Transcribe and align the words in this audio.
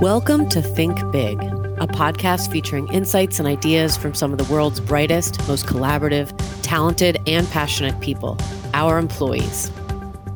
Welcome 0.00 0.48
to 0.48 0.62
Think 0.62 0.96
Big, 1.12 1.38
a 1.42 1.86
podcast 1.86 2.50
featuring 2.50 2.88
insights 2.88 3.38
and 3.38 3.46
ideas 3.46 3.98
from 3.98 4.14
some 4.14 4.32
of 4.32 4.38
the 4.38 4.50
world's 4.50 4.80
brightest, 4.80 5.46
most 5.46 5.66
collaborative, 5.66 6.32
talented, 6.62 7.20
and 7.26 7.46
passionate 7.50 8.00
people, 8.00 8.38
our 8.72 8.96
employees. 8.96 9.70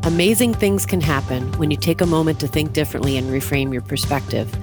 Amazing 0.02 0.52
things 0.52 0.84
can 0.84 1.00
happen 1.00 1.50
when 1.54 1.70
you 1.70 1.78
take 1.78 2.02
a 2.02 2.06
moment 2.06 2.40
to 2.40 2.46
think 2.46 2.74
differently 2.74 3.16
and 3.16 3.30
reframe 3.30 3.72
your 3.72 3.80
perspective. 3.80 4.54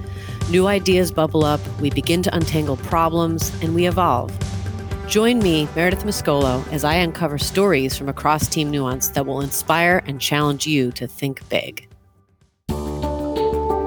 New 0.52 0.68
ideas 0.68 1.10
bubble 1.10 1.44
up, 1.44 1.60
we 1.80 1.90
begin 1.90 2.22
to 2.22 2.32
untangle 2.32 2.76
problems, 2.76 3.50
and 3.60 3.74
we 3.74 3.88
evolve. 3.88 4.30
Join 5.08 5.40
me, 5.40 5.68
Meredith 5.74 6.04
Mascolo, 6.04 6.64
as 6.72 6.84
I 6.84 6.94
uncover 6.94 7.38
stories 7.38 7.98
from 7.98 8.08
across 8.08 8.46
Team 8.46 8.70
Nuance 8.70 9.08
that 9.08 9.26
will 9.26 9.40
inspire 9.40 10.04
and 10.06 10.20
challenge 10.20 10.64
you 10.68 10.92
to 10.92 11.08
think 11.08 11.48
big. 11.48 11.88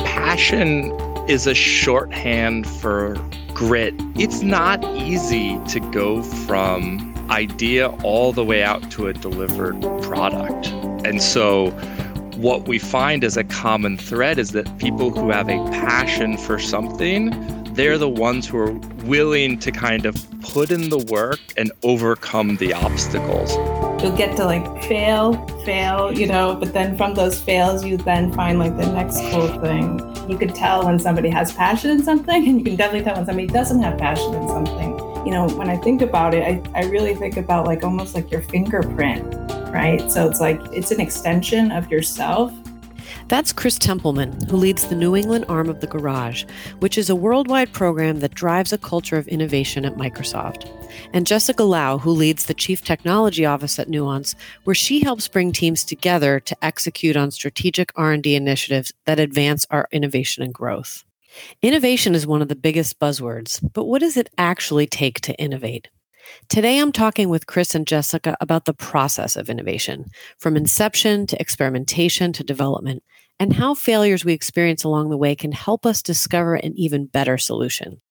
Passion 0.01 0.91
is 1.27 1.47
a 1.47 1.53
shorthand 1.53 2.67
for 2.67 3.17
grit. 3.53 3.93
It's 4.15 4.41
not 4.41 4.83
easy 4.95 5.59
to 5.69 5.79
go 5.91 6.21
from 6.21 7.13
idea 7.31 7.87
all 8.03 8.31
the 8.31 8.43
way 8.43 8.63
out 8.63 8.91
to 8.91 9.07
a 9.07 9.13
delivered 9.13 9.81
product. 10.03 10.67
And 11.05 11.21
so, 11.21 11.71
what 12.35 12.67
we 12.67 12.77
find 12.77 13.23
as 13.23 13.37
a 13.37 13.43
common 13.43 13.97
thread 13.97 14.37
is 14.37 14.51
that 14.51 14.77
people 14.77 15.09
who 15.09 15.31
have 15.31 15.49
a 15.49 15.57
passion 15.71 16.37
for 16.37 16.59
something, 16.59 17.33
they're 17.73 17.97
the 17.97 18.09
ones 18.09 18.47
who 18.47 18.57
are 18.57 18.71
willing 19.05 19.57
to 19.59 19.71
kind 19.71 20.05
of 20.05 20.15
put 20.41 20.69
in 20.69 20.89
the 20.89 20.99
work 20.99 21.39
and 21.57 21.71
overcome 21.83 22.57
the 22.57 22.73
obstacles. 22.73 23.55
You'll 24.05 24.15
get 24.15 24.37
to 24.37 24.45
like 24.45 24.83
fail, 24.83 25.33
fail, 25.65 26.11
you 26.11 26.27
know, 26.27 26.55
but 26.55 26.73
then 26.73 26.95
from 26.95 27.15
those 27.15 27.41
fails, 27.41 27.83
you 27.83 27.97
then 27.97 28.31
find 28.33 28.59
like 28.59 28.77
the 28.77 28.85
next 28.85 29.17
cool 29.31 29.47
thing. 29.59 29.99
You 30.29 30.37
could 30.37 30.53
tell 30.53 30.85
when 30.85 30.99
somebody 30.99 31.27
has 31.29 31.51
passion 31.51 31.89
in 31.89 32.03
something, 32.03 32.47
and 32.47 32.59
you 32.59 32.63
can 32.63 32.75
definitely 32.75 33.03
tell 33.03 33.15
when 33.15 33.25
somebody 33.25 33.47
doesn't 33.47 33.81
have 33.81 33.97
passion 33.97 34.35
in 34.35 34.47
something. 34.47 34.91
You 35.25 35.31
know, 35.31 35.47
when 35.57 35.71
I 35.71 35.77
think 35.77 36.03
about 36.03 36.35
it, 36.35 36.43
I, 36.43 36.61
I 36.79 36.83
really 36.83 37.15
think 37.15 37.37
about 37.37 37.65
like 37.65 37.83
almost 37.83 38.13
like 38.13 38.29
your 38.29 38.43
fingerprint, 38.43 39.25
right? 39.73 40.11
So 40.11 40.29
it's 40.29 40.39
like 40.39 40.61
it's 40.71 40.91
an 40.91 41.01
extension 41.01 41.71
of 41.71 41.89
yourself 41.89 42.53
that's 43.27 43.51
Chris 43.51 43.77
Templeman, 43.79 44.39
who 44.47 44.57
leads 44.57 44.87
the 44.87 44.95
New 44.95 45.15
England 45.15 45.45
arm 45.49 45.69
of 45.69 45.79
The 45.79 45.87
Garage, 45.87 46.43
which 46.79 46.97
is 46.97 47.09
a 47.09 47.15
worldwide 47.15 47.73
program 47.73 48.19
that 48.19 48.35
drives 48.35 48.71
a 48.71 48.77
culture 48.77 49.17
of 49.17 49.27
innovation 49.27 49.85
at 49.85 49.95
Microsoft. 49.95 50.69
And 51.13 51.25
Jessica 51.25 51.63
Liao, 51.63 51.97
who 51.97 52.11
leads 52.11 52.45
the 52.45 52.53
Chief 52.53 52.83
Technology 52.83 53.45
Office 53.45 53.79
at 53.79 53.89
Nuance, 53.89 54.35
where 54.63 54.75
she 54.75 55.01
helps 55.01 55.27
bring 55.27 55.51
teams 55.51 55.83
together 55.83 56.39
to 56.41 56.65
execute 56.65 57.17
on 57.17 57.31
strategic 57.31 57.91
R&D 57.95 58.35
initiatives 58.35 58.93
that 59.05 59.19
advance 59.19 59.65
our 59.71 59.87
innovation 59.91 60.43
and 60.43 60.53
growth. 60.53 61.03
Innovation 61.61 62.15
is 62.15 62.27
one 62.27 62.41
of 62.41 62.47
the 62.47 62.55
biggest 62.55 62.99
buzzwords, 62.99 63.59
but 63.73 63.85
what 63.85 63.99
does 63.99 64.17
it 64.17 64.29
actually 64.37 64.87
take 64.87 65.19
to 65.21 65.35
innovate? 65.35 65.89
Today, 66.49 66.79
I'm 66.79 66.91
talking 66.91 67.29
with 67.29 67.47
Chris 67.47 67.75
and 67.75 67.85
Jessica 67.85 68.35
about 68.41 68.65
the 68.65 68.73
process 68.73 69.35
of 69.35 69.49
innovation, 69.49 70.05
from 70.39 70.57
inception 70.57 71.27
to 71.27 71.39
experimentation 71.39 72.33
to 72.33 72.43
development, 72.43 73.03
and 73.39 73.53
how 73.53 73.73
failures 73.73 74.23
we 74.23 74.33
experience 74.33 74.83
along 74.83 75.09
the 75.09 75.17
way 75.17 75.35
can 75.35 75.51
help 75.51 75.85
us 75.85 76.01
discover 76.01 76.55
an 76.55 76.73
even 76.75 77.05
better 77.05 77.37
solution. 77.37 78.01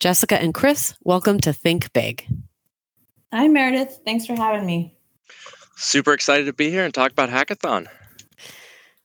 Jessica 0.00 0.40
and 0.40 0.54
Chris, 0.54 0.94
welcome 1.02 1.40
to 1.40 1.52
Think 1.52 1.92
Big. 1.92 2.26
Hi, 3.32 3.48
Meredith. 3.48 4.00
Thanks 4.04 4.26
for 4.26 4.34
having 4.34 4.64
me. 4.64 4.96
Super 5.76 6.12
excited 6.12 6.46
to 6.46 6.52
be 6.52 6.70
here 6.70 6.84
and 6.84 6.94
talk 6.94 7.10
about 7.10 7.28
Hackathon. 7.28 7.86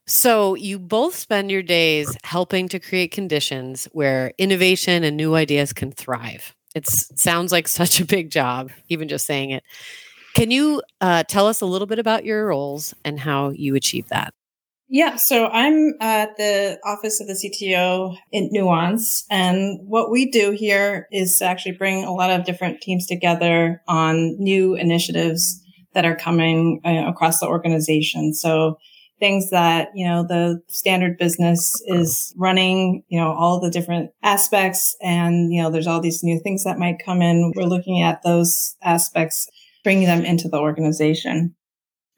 So, 0.06 0.56
you 0.56 0.80
both 0.80 1.16
spend 1.16 1.50
your 1.50 1.64
days 1.64 2.16
helping 2.24 2.68
to 2.70 2.80
create 2.80 3.12
conditions 3.12 3.88
where 3.94 4.34
innovation 4.38 5.04
and 5.04 5.16
new 5.16 5.36
ideas 5.36 5.72
can 5.72 5.92
thrive. 5.92 6.54
It 6.76 6.88
sounds 6.88 7.52
like 7.52 7.68
such 7.68 8.00
a 8.00 8.06
big 8.06 8.30
job, 8.30 8.72
even 8.90 9.08
just 9.08 9.26
saying 9.26 9.52
it. 9.52 9.64
Can 10.36 10.52
you 10.52 10.82
uh, 11.00 11.24
tell 11.24 11.48
us 11.48 11.62
a 11.62 11.66
little 11.66 11.88
bit 11.88 12.00
about 12.00 12.26
your 12.26 12.48
roles 12.48 12.94
and 13.06 13.20
how 13.20 13.50
you 13.50 13.76
achieve 13.76 14.10
that? 14.10 14.34
Yeah, 14.94 15.16
so 15.16 15.48
I'm 15.48 15.96
at 16.02 16.38
the 16.38 16.80
office 16.86 17.20
of 17.20 17.26
the 17.26 17.34
CTO 17.34 18.16
in 18.32 18.50
Nuance. 18.52 19.26
And 19.32 19.80
what 19.88 20.12
we 20.12 20.30
do 20.30 20.52
here 20.52 21.08
is 21.12 21.42
actually 21.42 21.72
bring 21.72 22.04
a 22.04 22.14
lot 22.14 22.30
of 22.30 22.46
different 22.46 22.80
teams 22.80 23.08
together 23.08 23.82
on 23.88 24.36
new 24.38 24.76
initiatives 24.76 25.60
that 25.96 26.06
are 26.06 26.16
coming 26.16 26.80
uh, 26.86 27.06
across 27.08 27.40
the 27.40 27.48
organization. 27.48 28.36
So 28.36 28.78
things 29.20 29.50
that, 29.50 29.88
you 29.96 30.08
know, 30.08 30.28
the 30.28 30.62
standard 30.68 31.18
business 31.18 31.74
is 31.88 32.32
running, 32.38 33.04
you 33.08 33.20
know, 33.20 33.32
all 33.32 33.60
the 33.60 33.72
different 33.72 34.12
aspects. 34.22 34.96
And, 35.02 35.52
you 35.52 35.60
know, 35.60 35.72
there's 35.72 35.88
all 35.88 36.02
these 36.02 36.24
new 36.24 36.40
things 36.40 36.66
that 36.66 36.78
might 36.78 37.04
come 37.04 37.24
in. 37.24 37.52
We're 37.56 37.64
looking 37.64 38.04
at 38.04 38.22
those 38.22 38.76
aspects, 38.84 39.50
bringing 39.84 40.06
them 40.06 40.24
into 40.24 40.50
the 40.50 40.60
organization. 40.60 41.56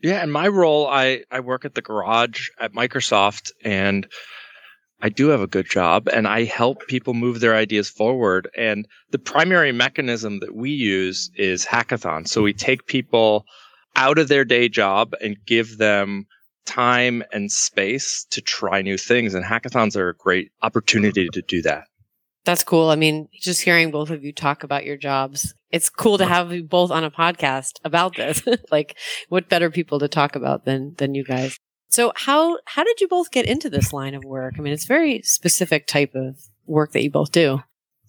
Yeah, 0.06 0.22
in 0.22 0.30
my 0.30 0.48
role, 0.48 0.86
I, 0.86 1.24
I 1.32 1.40
work 1.40 1.66
at 1.66 1.74
the 1.74 1.82
garage 1.82 2.50
at 2.60 2.74
Microsoft 2.74 3.50
and 3.64 4.08
I 5.02 5.10
do 5.10 5.30
have 5.30 5.42
a 5.42 5.48
good 5.48 5.68
job 5.68 6.08
and 6.14 6.28
I 6.28 6.44
help 6.44 6.86
people 6.86 7.16
move 7.16 7.40
their 7.40 7.56
ideas 7.56 7.90
forward. 7.90 8.48
And 8.56 8.88
the 9.10 9.18
primary 9.18 9.72
mechanism 9.72 10.42
that 10.42 10.54
we 10.54 10.70
use 10.70 11.32
is 11.34 11.66
hackathon. 11.66 12.28
So 12.28 12.44
we 12.44 12.54
take 12.54 12.86
people 12.86 13.46
out 13.96 14.20
of 14.20 14.28
their 14.28 14.46
day 14.46 14.70
job 14.70 15.16
and 15.24 15.38
give 15.44 15.80
them 15.80 16.28
time 16.68 17.24
and 17.34 17.52
space 17.52 18.28
to 18.30 18.42
try 18.42 18.84
new 18.84 19.00
things. 19.00 19.34
And 19.34 19.44
hackathons 19.44 19.96
are 19.96 20.10
a 20.10 20.16
great 20.16 20.52
opportunity 20.62 21.30
to 21.30 21.42
do 21.42 21.64
that. 21.64 21.86
That's 22.44 22.64
cool. 22.64 22.92
I 22.92 22.96
mean, 22.96 23.28
just 23.34 23.64
hearing 23.64 23.90
both 23.90 24.12
of 24.12 24.24
you 24.24 24.34
talk 24.34 24.62
about 24.62 24.86
your 24.86 24.98
jobs, 24.98 25.55
it's 25.72 25.90
cool 25.90 26.18
to 26.18 26.26
have 26.26 26.53
you 26.53 26.64
both 26.64 26.92
on 26.92 27.03
a 27.03 27.12
podcast 27.12 27.80
about 27.84 28.16
this. 28.16 28.44
like, 28.72 28.98
what 29.30 29.50
better 29.50 29.70
people 29.70 30.00
to 30.00 30.08
talk 30.08 30.36
about 30.36 30.66
than 30.66 30.96
than 30.98 31.16
you 31.16 31.24
guys? 31.24 31.58
So, 31.90 32.12
how 32.16 32.59
how 32.66 32.84
did 32.84 33.02
you 33.02 33.08
both 33.08 33.31
get 33.31 33.46
into 33.46 33.70
this 33.70 33.94
line 33.94 34.16
of 34.16 34.24
work? 34.24 34.56
I 34.58 34.62
mean, 34.62 34.74
it's 34.74 34.86
very 34.86 35.22
specific 35.22 35.88
type 35.88 36.14
of 36.16 36.38
work 36.66 36.92
that 36.94 37.04
you 37.04 37.12
both 37.12 37.31
do. 37.31 37.62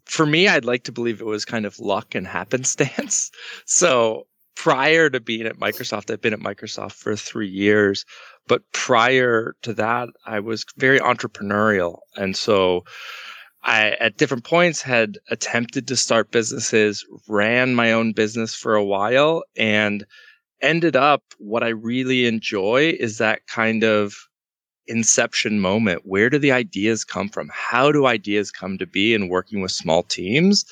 For 0.05 0.25
me, 0.25 0.49
I'd 0.49 0.65
like 0.65 0.85
to 0.85 0.93
believe 0.93 1.21
it 1.21 1.27
was 1.27 1.45
kind 1.45 1.67
of 1.67 1.79
luck 1.79 2.15
and 2.15 2.27
happenstance. 2.27 3.31
So, 3.67 4.27
prior 4.55 5.11
to 5.11 5.21
being 5.21 5.47
at 5.47 5.59
Microsoft, 5.59 6.11
I've 6.11 6.21
been 6.21 6.33
at 6.33 6.41
Microsoft 6.41 6.93
for 6.93 7.17
three 7.17 7.49
years. 7.49 8.05
But 8.49 8.63
prior 8.73 9.57
to 9.63 9.75
that, 9.75 10.09
I 10.25 10.41
was 10.41 10.65
very 10.77 11.01
entrepreneurial. 11.01 11.99
And 12.17 12.37
so 12.37 12.85
I, 13.67 13.97
at 13.99 14.17
different 14.17 14.45
points, 14.45 14.81
had 14.81 15.19
attempted 15.29 15.89
to 15.89 15.97
start 15.97 16.31
businesses, 16.31 17.05
ran 17.29 17.75
my 17.75 17.93
own 17.93 18.13
business 18.13 18.55
for 18.55 18.77
a 18.77 18.85
while, 18.85 19.43
and 19.57 20.07
ended 20.63 20.95
up 20.95 21.23
what 21.39 21.65
I 21.65 21.69
really 21.69 22.27
enjoy 22.27 22.97
is 22.99 23.19
that 23.19 23.47
kind 23.49 23.83
of 23.83 24.15
inception 24.87 25.59
moment. 25.59 26.03
Where 26.05 26.31
do 26.31 26.39
the 26.39 26.53
ideas 26.53 27.05
come 27.05 27.29
from? 27.29 27.51
How 27.53 27.91
do 27.91 28.07
ideas 28.07 28.53
come 28.53 28.79
to 28.79 28.87
be 28.87 29.15
in 29.15 29.29
working 29.29 29.61
with 29.61 29.73
small 29.73 30.05
teams? 30.05 30.65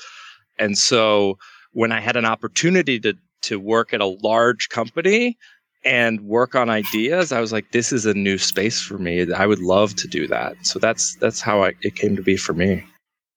And 0.58 0.78
so 0.78 1.36
when 1.72 1.90
I 1.90 2.00
had 2.00 2.16
an 2.16 2.24
opportunity 2.24 3.00
to 3.00 3.14
to 3.42 3.60
work 3.60 3.92
at 3.92 4.00
a 4.00 4.16
large 4.22 4.70
company, 4.70 5.36
and 5.84 6.20
work 6.22 6.54
on 6.54 6.70
ideas 6.70 7.32
i 7.32 7.40
was 7.40 7.52
like 7.52 7.70
this 7.72 7.92
is 7.92 8.06
a 8.06 8.14
new 8.14 8.38
space 8.38 8.80
for 8.80 8.98
me. 8.98 9.32
I 9.32 9.46
would 9.46 9.58
love 9.58 9.94
to 9.96 10.08
do 10.08 10.26
that. 10.28 10.54
So 10.62 10.78
that's 10.78 11.16
that's 11.16 11.40
how 11.40 11.64
I, 11.64 11.72
it 11.82 11.96
came 11.96 12.16
to 12.16 12.22
be 12.22 12.36
for 12.36 12.54
me. 12.54 12.84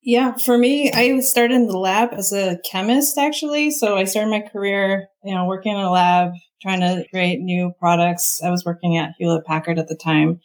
Yeah 0.03 0.35
for 0.37 0.57
me 0.57 0.91
i 0.93 1.19
started 1.19 1.55
in 1.55 1.67
the 1.67 1.77
lab 1.77 2.13
as 2.13 2.31
a 2.31 2.59
chemist 2.69 3.17
actually. 3.17 3.71
So 3.71 3.97
i 3.97 4.03
started 4.05 4.29
my 4.29 4.41
career 4.41 5.07
you 5.23 5.33
know 5.33 5.45
working 5.45 5.73
in 5.73 5.83
a 5.83 5.91
lab 5.91 6.31
trying 6.61 6.79
to 6.79 7.05
create 7.09 7.39
new 7.39 7.71
products. 7.79 8.41
I 8.43 8.49
was 8.49 8.65
working 8.65 8.97
at 8.97 9.13
hewlett 9.17 9.45
packard 9.45 9.79
at 9.79 9.87
the 9.87 9.95
time. 9.95 10.39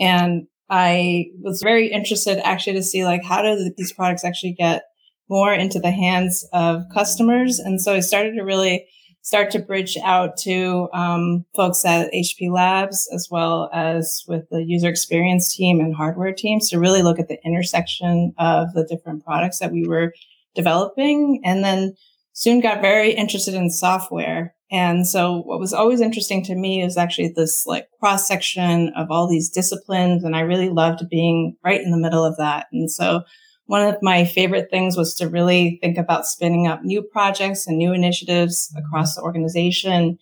And 0.00 0.46
i 0.70 1.26
was 1.42 1.60
very 1.62 1.92
interested 1.92 2.38
actually 2.46 2.72
to 2.72 2.82
see 2.82 3.04
like 3.04 3.22
how 3.22 3.42
do 3.42 3.70
these 3.76 3.92
products 3.92 4.24
actually 4.24 4.54
get 4.54 4.84
more 5.28 5.52
into 5.52 5.78
the 5.78 5.90
hands 5.90 6.46
of 6.52 6.82
customers. 6.92 7.58
And 7.58 7.80
so 7.80 7.92
i 7.92 8.00
started 8.00 8.34
to 8.36 8.44
really 8.44 8.86
start 9.24 9.50
to 9.50 9.58
bridge 9.58 9.96
out 10.04 10.36
to 10.36 10.88
um, 10.92 11.46
folks 11.56 11.84
at 11.84 12.12
HP 12.12 12.50
Labs 12.52 13.08
as 13.12 13.28
well 13.30 13.70
as 13.72 14.22
with 14.28 14.46
the 14.50 14.62
user 14.62 14.88
experience 14.88 15.54
team 15.56 15.80
and 15.80 15.96
hardware 15.96 16.32
teams 16.32 16.68
to 16.68 16.78
really 16.78 17.02
look 17.02 17.18
at 17.18 17.28
the 17.28 17.42
intersection 17.42 18.34
of 18.38 18.74
the 18.74 18.84
different 18.84 19.24
products 19.24 19.58
that 19.58 19.72
we 19.72 19.88
were 19.88 20.12
developing. 20.54 21.40
And 21.42 21.64
then 21.64 21.96
soon 22.34 22.60
got 22.60 22.82
very 22.82 23.12
interested 23.12 23.54
in 23.54 23.70
software. 23.70 24.54
And 24.70 25.06
so 25.06 25.40
what 25.40 25.58
was 25.58 25.72
always 25.72 26.02
interesting 26.02 26.44
to 26.44 26.54
me 26.54 26.82
is 26.82 26.98
actually 26.98 27.28
this 27.28 27.66
like 27.66 27.88
cross 27.98 28.28
section 28.28 28.92
of 28.94 29.10
all 29.10 29.26
these 29.26 29.48
disciplines. 29.48 30.22
And 30.22 30.36
I 30.36 30.40
really 30.40 30.68
loved 30.68 31.08
being 31.08 31.56
right 31.64 31.80
in 31.80 31.92
the 31.92 31.98
middle 31.98 32.26
of 32.26 32.36
that. 32.36 32.66
And 32.72 32.90
so 32.90 33.22
one 33.66 33.82
of 33.82 34.02
my 34.02 34.24
favorite 34.24 34.70
things 34.70 34.96
was 34.96 35.14
to 35.14 35.28
really 35.28 35.78
think 35.80 35.96
about 35.96 36.26
spinning 36.26 36.66
up 36.66 36.82
new 36.82 37.02
projects 37.02 37.66
and 37.66 37.78
new 37.78 37.92
initiatives 37.92 38.74
across 38.76 39.14
the 39.14 39.22
organization, 39.22 40.18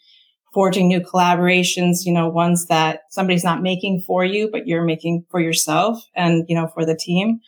forging 0.52 0.88
new 0.88 1.00
collaborations, 1.00 2.04
you 2.04 2.12
know, 2.12 2.28
ones 2.28 2.66
that 2.66 3.02
somebody's 3.10 3.44
not 3.44 3.62
making 3.62 4.02
for 4.06 4.24
you, 4.24 4.48
but 4.50 4.66
you're 4.66 4.84
making 4.84 5.24
for 5.30 5.40
yourself 5.40 6.04
and, 6.14 6.44
you 6.48 6.54
know, 6.54 6.68
for 6.68 6.84
the 6.84 6.96
team. 6.96 7.40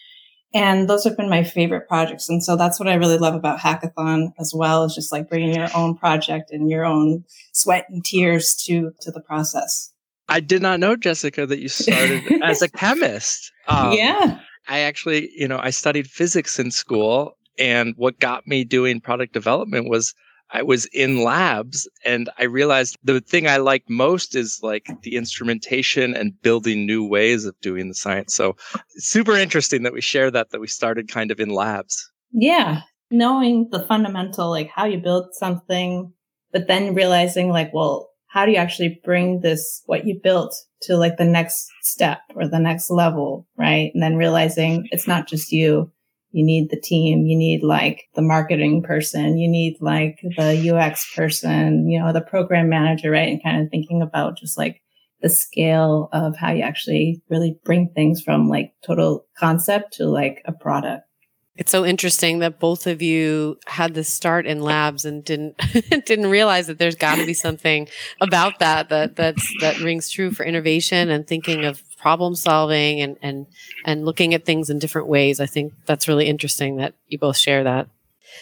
And 0.53 0.89
those 0.89 1.03
have 1.05 1.17
been 1.17 1.29
my 1.29 1.43
favorite 1.43 1.89
projects. 1.89 2.29
And 2.29 2.43
so 2.43 2.57
that's 2.57 2.79
what 2.79 2.89
I 2.89 2.95
really 2.95 3.19
love 3.19 3.35
about 3.35 3.59
hackathon 3.59 4.33
as 4.39 4.53
well 4.55 4.85
is 4.85 4.95
just 4.95 5.11
like 5.11 5.29
bringing 5.29 5.55
your 5.55 5.69
own 5.75 5.97
project 5.97 6.53
and 6.53 6.71
your 6.71 6.85
own 6.85 7.25
sweat 7.53 7.87
and 7.89 8.05
tears 8.05 8.55
to, 8.67 8.93
to 9.01 9.11
the 9.11 9.21
process. 9.21 9.93
I 10.29 10.41
did 10.41 10.63
not 10.63 10.81
know, 10.81 10.97
Jessica, 10.97 11.45
that 11.45 11.59
you 11.59 11.69
started 11.69 12.25
as 12.43 12.63
a 12.63 12.69
chemist. 12.69 13.53
Um, 13.67 13.93
yeah. 13.93 14.41
I 14.69 14.81
actually, 14.81 15.31
you 15.35 15.49
know, 15.49 15.59
I 15.59 15.71
studied 15.71 16.09
physics 16.09 16.59
in 16.59 16.71
school. 16.71 17.37
And 17.59 17.95
what 17.97 18.19
got 18.19 18.47
me 18.47 18.65
doing 18.65 19.01
product 19.01 19.33
development 19.33 19.89
was 19.89 20.15
I 20.51 20.63
was 20.63 20.87
in 20.87 21.23
labs 21.23 21.89
and 22.05 22.29
I 22.39 22.45
realized 22.45 22.97
the 23.03 23.21
thing 23.21 23.47
I 23.47 23.57
like 23.57 23.89
most 23.89 24.35
is 24.35 24.61
like 24.63 24.89
the 25.03 25.17
instrumentation 25.17 26.15
and 26.15 26.41
building 26.43 26.87
new 26.87 27.07
ways 27.07 27.45
of 27.45 27.59
doing 27.61 27.89
the 27.89 27.95
science. 27.95 28.35
So 28.35 28.57
super 28.97 29.37
interesting 29.37 29.83
that 29.85 29.93
we 29.93 30.01
share 30.01 30.31
that, 30.31 30.51
that 30.51 30.61
we 30.61 30.67
started 30.67 31.09
kind 31.09 31.31
of 31.31 31.41
in 31.41 31.51
labs. 31.51 32.11
Yeah. 32.33 32.83
Knowing 33.11 33.69
the 33.71 33.85
fundamental, 33.87 34.51
like 34.51 34.71
how 34.75 34.85
you 34.85 34.99
build 34.99 35.35
something, 35.35 36.13
but 36.53 36.67
then 36.69 36.95
realizing 36.95 37.51
like, 37.51 37.73
well, 37.73 38.11
how 38.35 38.45
do 38.45 38.51
you 38.51 38.59
actually 38.59 39.01
bring 39.05 39.43
this, 39.43 39.85
what 39.87 40.05
you 40.05 40.19
built 40.21 40.57
to 40.83 40.97
like 40.97 41.19
the 41.19 41.25
next 41.25 41.69
step 41.83 42.19
or 42.35 42.49
the 42.49 42.59
next 42.59 42.91
level, 42.91 43.47
right? 43.57 43.93
And 43.95 44.03
then 44.03 44.17
realizing 44.17 44.89
it's 44.91 45.07
not 45.07 45.29
just 45.29 45.53
you. 45.53 45.93
You 46.33 46.45
need 46.45 46.69
the 46.69 46.81
team. 46.81 47.27
You 47.27 47.39
need 47.39 47.63
like 47.63 48.09
the 48.17 48.23
marketing 48.23 48.83
person. 48.83 49.39
You 49.39 49.49
need 49.49 49.77
like 49.81 50.19
the 50.37 50.73
UX 50.75 51.15
person, 51.15 51.89
you 51.89 52.01
know, 52.01 52.13
the 52.13 52.21
program 52.21 52.69
manager, 52.69 53.13
right? 53.13 53.29
And 53.29 53.41
kind 53.41 53.63
of 53.63 53.71
thinking 53.71 54.03
about 54.03 54.37
just 54.37 54.59
like 54.59 54.83
the 55.23 55.29
scale 55.29 56.09
of 56.13 56.37
how 56.37 56.51
you 56.51 56.65
actually 56.65 57.23
really 57.31 57.57
bring 57.65 57.91
things 57.91 58.21
from 58.21 58.49
like 58.49 58.73
total 58.85 59.27
concept 59.39 59.93
to 59.95 60.07
like 60.07 60.43
a 60.45 60.53
product. 60.53 61.07
It's 61.57 61.71
so 61.71 61.85
interesting 61.85 62.41
that 62.41 62.59
both 62.59 62.89
of 62.89 63.01
you 63.01 63.59
had 63.67 63.95
this 63.95 64.13
start 64.13 64.45
in 64.45 64.61
labs 64.61 65.05
and 65.05 65.25
didn't 65.25 65.57
didn't 66.05 66.27
realize 66.27 66.67
that 66.67 66.79
there's 66.79 66.97
got 66.97 67.17
to 67.17 67.27
be 67.27 67.35
something 67.35 67.89
about 68.21 68.59
that 68.59 68.89
that 68.89 69.15
that's 69.15 69.49
that 69.61 69.79
rings 69.79 70.11
true 70.11 70.33
for 70.33 70.45
innovation 70.45 71.11
and 71.11 71.27
thinking 71.27 71.65
of 71.65 71.83
problem 71.97 72.35
solving 72.35 73.01
and 73.01 73.17
and 73.23 73.47
and 73.85 74.05
looking 74.05 74.35
at 74.35 74.45
things 74.45 74.69
in 74.69 74.81
different 74.81 75.07
ways. 75.07 75.39
I 75.39 75.47
think 75.47 75.73
that's 75.87 76.09
really 76.09 76.27
interesting 76.27 76.77
that 76.77 76.95
you 77.09 77.19
both 77.19 77.37
share 77.37 77.63
that. 77.65 77.89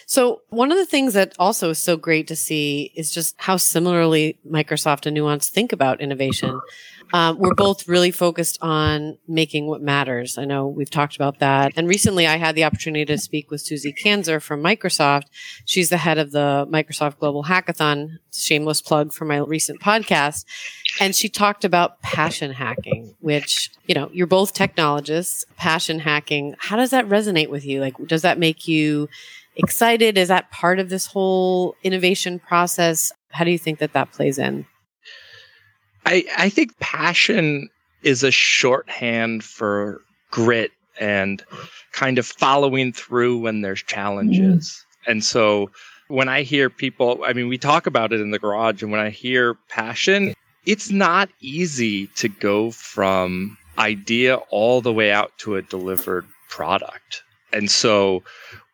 So 0.05 0.41
one 0.49 0.71
of 0.71 0.77
the 0.77 0.85
things 0.85 1.13
that 1.13 1.33
also 1.39 1.71
is 1.71 1.81
so 1.81 1.97
great 1.97 2.27
to 2.27 2.35
see 2.35 2.91
is 2.95 3.11
just 3.11 3.35
how 3.37 3.57
similarly 3.57 4.37
Microsoft 4.49 5.05
and 5.05 5.15
Nuance 5.15 5.49
think 5.49 5.73
about 5.73 6.01
innovation. 6.01 6.59
Um, 7.13 7.37
we're 7.37 7.53
both 7.53 7.87
really 7.87 8.09
focused 8.09 8.57
on 8.61 9.19
making 9.27 9.67
what 9.67 9.83
matters. 9.83 10.39
I 10.39 10.45
know 10.45 10.67
we've 10.67 10.89
talked 10.89 11.15
about 11.15 11.39
that. 11.39 11.71
And 11.75 11.87
recently 11.87 12.25
I 12.25 12.37
had 12.37 12.55
the 12.55 12.63
opportunity 12.63 13.05
to 13.05 13.19
speak 13.19 13.51
with 13.51 13.61
Susie 13.61 13.93
Kanzer 13.93 14.41
from 14.41 14.63
Microsoft. 14.63 15.25
She's 15.65 15.89
the 15.89 15.97
head 15.97 16.17
of 16.17 16.31
the 16.31 16.67
Microsoft 16.71 17.19
Global 17.19 17.43
Hackathon. 17.43 18.17
Shameless 18.33 18.81
plug 18.81 19.13
for 19.13 19.25
my 19.25 19.37
recent 19.37 19.79
podcast. 19.79 20.45
And 20.99 21.15
she 21.15 21.29
talked 21.29 21.63
about 21.63 22.01
passion 22.01 22.51
hacking, 22.51 23.15
which, 23.19 23.69
you 23.85 23.93
know, 23.93 24.09
you're 24.11 24.25
both 24.25 24.53
technologists, 24.53 25.45
passion 25.55 25.99
hacking. 25.99 26.55
How 26.57 26.77
does 26.77 26.89
that 26.89 27.07
resonate 27.07 27.49
with 27.49 27.63
you? 27.63 27.79
Like, 27.79 27.95
does 28.07 28.23
that 28.23 28.39
make 28.39 28.67
you 28.67 29.07
excited? 29.55 30.17
Is 30.17 30.27
that 30.27 30.51
part 30.51 30.79
of 30.79 30.89
this 30.89 31.05
whole 31.05 31.75
innovation 31.83 32.39
process? 32.39 33.11
How 33.31 33.43
do 33.43 33.51
you 33.51 33.57
think 33.57 33.79
that 33.79 33.93
that 33.93 34.11
plays 34.11 34.37
in? 34.37 34.65
I, 36.05 36.25
I 36.37 36.49
think 36.49 36.77
passion 36.79 37.69
is 38.03 38.23
a 38.23 38.31
shorthand 38.31 39.43
for 39.43 40.01
grit 40.31 40.71
and 40.99 41.43
kind 41.91 42.17
of 42.17 42.25
following 42.25 42.91
through 42.91 43.37
when 43.39 43.61
there's 43.61 43.81
challenges. 43.81 44.85
Mm. 45.05 45.11
And 45.11 45.23
so 45.23 45.71
when 46.07 46.29
I 46.29 46.43
hear 46.43 46.69
people, 46.69 47.23
I 47.25 47.33
mean, 47.33 47.47
we 47.47 47.57
talk 47.57 47.87
about 47.87 48.13
it 48.13 48.19
in 48.19 48.31
the 48.31 48.39
garage, 48.39 48.83
and 48.83 48.91
when 48.91 49.01
I 49.01 49.09
hear 49.09 49.55
passion, 49.69 50.33
it's 50.65 50.91
not 50.91 51.29
easy 51.41 52.07
to 52.07 52.29
go 52.29 52.71
from 52.71 53.57
idea 53.77 54.35
all 54.49 54.81
the 54.81 54.93
way 54.93 55.11
out 55.11 55.31
to 55.39 55.55
a 55.55 55.61
delivered 55.61 56.25
product. 56.49 57.23
And 57.51 57.69
so 57.69 58.23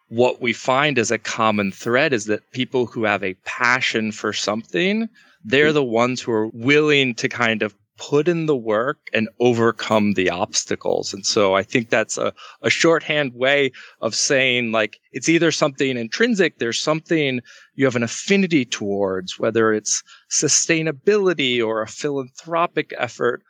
what 0.10 0.42
we 0.42 0.54
find 0.54 1.00
as 1.00 1.12
a 1.12 1.18
common 1.18 1.72
thread 1.72 2.14
is 2.14 2.26
that 2.26 2.52
people 2.52 2.86
who 2.86 3.04
have 3.04 3.24
a 3.24 3.36
passion 3.46 4.12
for 4.12 4.34
something 4.34 5.08
they're 5.44 5.74
the 5.74 5.84
ones 5.84 6.22
who 6.22 6.32
are 6.32 6.48
willing 6.48 7.16
to 7.16 7.30
kind 7.30 7.62
of 7.62 7.76
put 7.98 8.30
in 8.30 8.46
the 8.46 8.56
work 8.56 8.98
and 9.14 9.28
overcome 9.42 10.14
the 10.14 10.30
obstacles. 10.30 11.14
And 11.14 11.26
so 11.26 11.54
I 11.54 11.64
think 11.64 11.90
that's 11.90 12.18
a, 12.18 12.34
a 12.62 12.70
shorthand 12.70 13.34
way 13.34 13.72
of 14.02 14.16
saying 14.16 14.72
like 14.72 15.00
it's 15.12 15.28
either 15.28 15.52
something 15.52 15.98
intrinsic, 15.98 16.60
there's 16.60 16.80
something 16.80 17.42
you 17.76 17.86
have 17.86 17.98
an 17.98 18.04
affinity 18.04 18.64
towards, 18.64 19.38
whether 19.38 19.74
it's 19.74 20.02
sustainability 20.32 21.66
or 21.66 21.82
a 21.82 21.88
philanthropic 21.88 22.94
effort, 22.98 23.44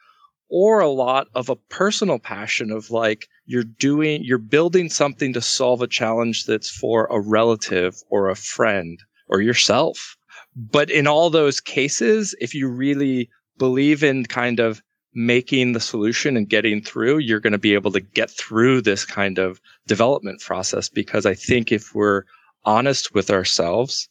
or 0.49 0.79
a 0.79 0.89
lot 0.89 1.27
of 1.35 1.49
a 1.49 1.55
personal 1.55 2.17
passion 2.17 2.71
of 2.71 2.89
like 2.89 3.27
you're 3.49 3.63
doing, 3.63 4.23
you're 4.23 4.37
building 4.37 4.91
something 4.91 5.33
to 5.33 5.41
solve 5.41 5.81
a 5.81 5.87
challenge 5.87 6.45
that's 6.45 6.69
for 6.69 7.07
a 7.07 7.19
relative 7.19 7.95
or 8.11 8.29
a 8.29 8.35
friend 8.35 8.99
or 9.27 9.41
yourself. 9.41 10.15
But 10.55 10.91
in 10.91 11.07
all 11.07 11.31
those 11.31 11.59
cases, 11.59 12.35
if 12.39 12.53
you 12.53 12.69
really 12.69 13.27
believe 13.57 14.03
in 14.03 14.27
kind 14.27 14.59
of 14.59 14.83
making 15.15 15.71
the 15.71 15.79
solution 15.79 16.37
and 16.37 16.47
getting 16.47 16.79
through, 16.79 17.17
you're 17.17 17.39
going 17.39 17.53
to 17.53 17.57
be 17.57 17.73
able 17.73 17.91
to 17.93 17.99
get 17.99 18.29
through 18.29 18.83
this 18.83 19.03
kind 19.03 19.39
of 19.39 19.59
development 19.87 20.41
process. 20.41 20.87
Because 20.87 21.25
I 21.25 21.33
think 21.33 21.71
if 21.71 21.95
we're 21.95 22.25
honest 22.65 23.15
with 23.15 23.31
ourselves, 23.31 24.09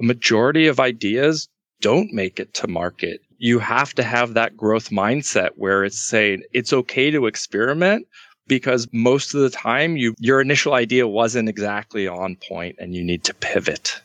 a 0.00 0.04
majority 0.04 0.66
of 0.66 0.80
ideas 0.80 1.48
don't 1.80 2.12
make 2.12 2.38
it 2.38 2.52
to 2.52 2.68
market. 2.68 3.22
You 3.38 3.58
have 3.58 3.94
to 3.94 4.02
have 4.02 4.34
that 4.34 4.54
growth 4.54 4.90
mindset 4.90 5.52
where 5.56 5.82
it's 5.82 5.98
saying 5.98 6.42
it's 6.52 6.74
okay 6.74 7.10
to 7.10 7.24
experiment 7.24 8.06
because 8.46 8.88
most 8.92 9.34
of 9.34 9.40
the 9.40 9.50
time 9.50 9.96
you, 9.96 10.14
your 10.18 10.40
initial 10.40 10.74
idea 10.74 11.06
wasn't 11.06 11.48
exactly 11.48 12.06
on 12.08 12.36
point 12.36 12.76
and 12.78 12.94
you 12.94 13.04
need 13.04 13.24
to 13.24 13.34
pivot. 13.34 14.02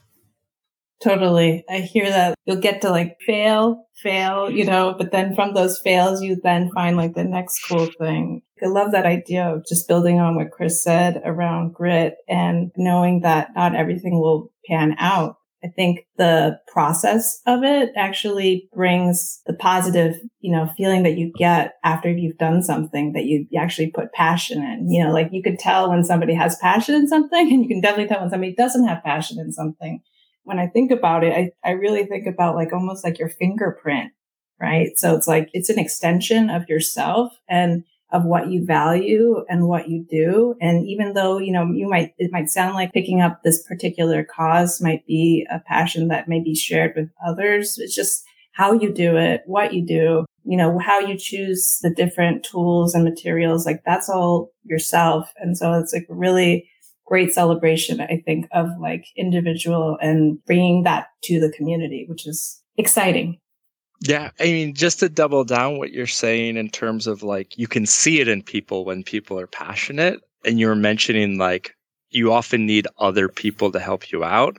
Totally. 1.03 1.63
I 1.67 1.79
hear 1.79 2.07
that 2.09 2.35
you'll 2.45 2.57
get 2.57 2.81
to 2.81 2.91
like 2.91 3.17
fail, 3.25 3.87
fail, 4.03 4.51
you 4.51 4.65
know, 4.65 4.93
but 4.95 5.11
then 5.11 5.33
from 5.33 5.53
those 5.53 5.79
fails, 5.79 6.21
you 6.21 6.39
then 6.43 6.69
find 6.71 6.95
like 6.95 7.15
the 7.15 7.23
next 7.23 7.59
cool 7.67 7.89
thing. 7.99 8.43
I 8.63 8.67
love 8.67 8.91
that 8.91 9.07
idea 9.07 9.49
of 9.49 9.65
just 9.67 9.87
building 9.87 10.19
on 10.19 10.35
what 10.35 10.51
Chris 10.51 10.83
said 10.83 11.21
around 11.25 11.73
grit 11.73 12.17
and 12.29 12.71
knowing 12.77 13.21
that 13.21 13.49
not 13.55 13.75
everything 13.75 14.19
will 14.19 14.51
pan 14.67 14.95
out. 14.99 15.37
I 15.63 15.67
think 15.67 16.07
the 16.17 16.59
process 16.67 17.39
of 17.45 17.63
it 17.63 17.91
actually 17.95 18.67
brings 18.73 19.41
the 19.45 19.53
positive, 19.53 20.19
you 20.39 20.51
know, 20.51 20.67
feeling 20.75 21.03
that 21.03 21.17
you 21.17 21.31
get 21.37 21.75
after 21.83 22.09
you've 22.09 22.37
done 22.37 22.63
something 22.63 23.13
that 23.13 23.25
you 23.25 23.45
actually 23.57 23.91
put 23.91 24.11
passion 24.13 24.63
in. 24.63 24.89
You 24.89 25.03
know, 25.03 25.11
like 25.11 25.29
you 25.31 25.43
could 25.43 25.59
tell 25.59 25.89
when 25.89 26.03
somebody 26.03 26.33
has 26.33 26.57
passion 26.57 26.95
in 26.95 27.07
something 27.07 27.47
and 27.53 27.61
you 27.61 27.67
can 27.67 27.81
definitely 27.81 28.07
tell 28.07 28.21
when 28.21 28.29
somebody 28.29 28.55
doesn't 28.55 28.87
have 28.87 29.03
passion 29.03 29.39
in 29.39 29.51
something 29.51 30.01
when 30.43 30.59
I 30.59 30.67
think 30.67 30.91
about 30.91 31.23
it, 31.23 31.33
I, 31.33 31.51
I 31.67 31.71
really 31.71 32.05
think 32.05 32.27
about 32.27 32.55
like 32.55 32.73
almost 32.73 33.03
like 33.03 33.19
your 33.19 33.29
fingerprint, 33.29 34.11
right? 34.59 34.97
So 34.97 35.15
it's 35.15 35.27
like 35.27 35.49
it's 35.53 35.69
an 35.69 35.79
extension 35.79 36.49
of 36.49 36.67
yourself 36.67 37.33
and 37.47 37.83
of 38.11 38.25
what 38.25 38.49
you 38.49 38.65
value 38.65 39.43
and 39.49 39.67
what 39.67 39.89
you 39.89 40.05
do. 40.09 40.55
And 40.59 40.85
even 40.87 41.13
though, 41.13 41.37
you 41.37 41.51
know, 41.51 41.71
you 41.71 41.87
might, 41.87 42.13
it 42.17 42.31
might 42.31 42.49
sound 42.49 42.75
like 42.75 42.93
picking 42.93 43.21
up 43.21 43.41
this 43.43 43.63
particular 43.63 44.23
cause 44.23 44.81
might 44.81 45.05
be 45.05 45.47
a 45.49 45.59
passion 45.59 46.09
that 46.09 46.27
may 46.27 46.41
be 46.41 46.55
shared 46.55 46.93
with 46.95 47.09
others. 47.25 47.77
It's 47.77 47.95
just 47.95 48.23
how 48.53 48.73
you 48.73 48.93
do 48.93 49.15
it, 49.17 49.43
what 49.45 49.73
you 49.73 49.85
do, 49.85 50.25
you 50.43 50.57
know, 50.57 50.77
how 50.77 50.99
you 50.99 51.17
choose 51.17 51.79
the 51.81 51.89
different 51.89 52.43
tools 52.43 52.93
and 52.93 53.03
materials. 53.03 53.65
Like 53.65 53.83
that's 53.85 54.09
all 54.09 54.51
yourself. 54.63 55.31
And 55.37 55.57
so 55.57 55.73
it's 55.73 55.93
like 55.93 56.05
really 56.09 56.69
great 57.05 57.33
celebration, 57.33 58.01
I 58.01 58.21
think, 58.25 58.47
of 58.51 58.67
like 58.79 59.05
individual 59.15 59.97
and 60.01 60.43
bringing 60.45 60.83
that 60.83 61.07
to 61.23 61.39
the 61.39 61.51
community, 61.51 62.05
which 62.07 62.27
is 62.27 62.61
exciting. 62.77 63.39
Yeah. 64.01 64.31
I 64.39 64.45
mean, 64.45 64.73
just 64.73 64.99
to 64.99 65.09
double 65.09 65.43
down 65.43 65.77
what 65.77 65.91
you're 65.91 66.07
saying 66.07 66.57
in 66.57 66.69
terms 66.69 67.07
of 67.07 67.23
like, 67.23 67.57
you 67.57 67.67
can 67.67 67.85
see 67.85 68.19
it 68.19 68.27
in 68.27 68.41
people 68.41 68.83
when 68.83 69.03
people 69.03 69.39
are 69.39 69.47
passionate. 69.47 70.19
And 70.43 70.59
you're 70.59 70.75
mentioning 70.75 71.37
like, 71.37 71.75
you 72.09 72.33
often 72.33 72.65
need 72.65 72.87
other 72.97 73.29
people 73.29 73.71
to 73.71 73.79
help 73.79 74.11
you 74.11 74.23
out. 74.23 74.57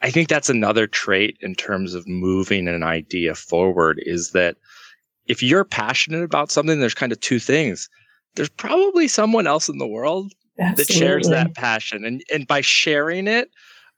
I 0.00 0.10
think 0.10 0.28
that's 0.28 0.48
another 0.48 0.86
trait 0.86 1.36
in 1.40 1.54
terms 1.54 1.92
of 1.92 2.06
moving 2.06 2.68
an 2.68 2.84
idea 2.84 3.34
forward 3.34 4.00
is 4.04 4.30
that 4.30 4.56
if 5.26 5.42
you're 5.42 5.64
passionate 5.64 6.22
about 6.22 6.52
something, 6.52 6.78
there's 6.78 6.94
kind 6.94 7.12
of 7.12 7.20
two 7.20 7.40
things. 7.40 7.88
There's 8.36 8.48
probably 8.48 9.08
someone 9.08 9.46
else 9.46 9.68
in 9.68 9.78
the 9.78 9.86
world 9.86 10.32
Absolutely. 10.58 10.84
that 10.84 10.92
shares 10.92 11.28
that 11.28 11.54
passion. 11.54 12.04
And 12.04 12.22
and 12.32 12.46
by 12.46 12.60
sharing 12.60 13.26
it, 13.26 13.50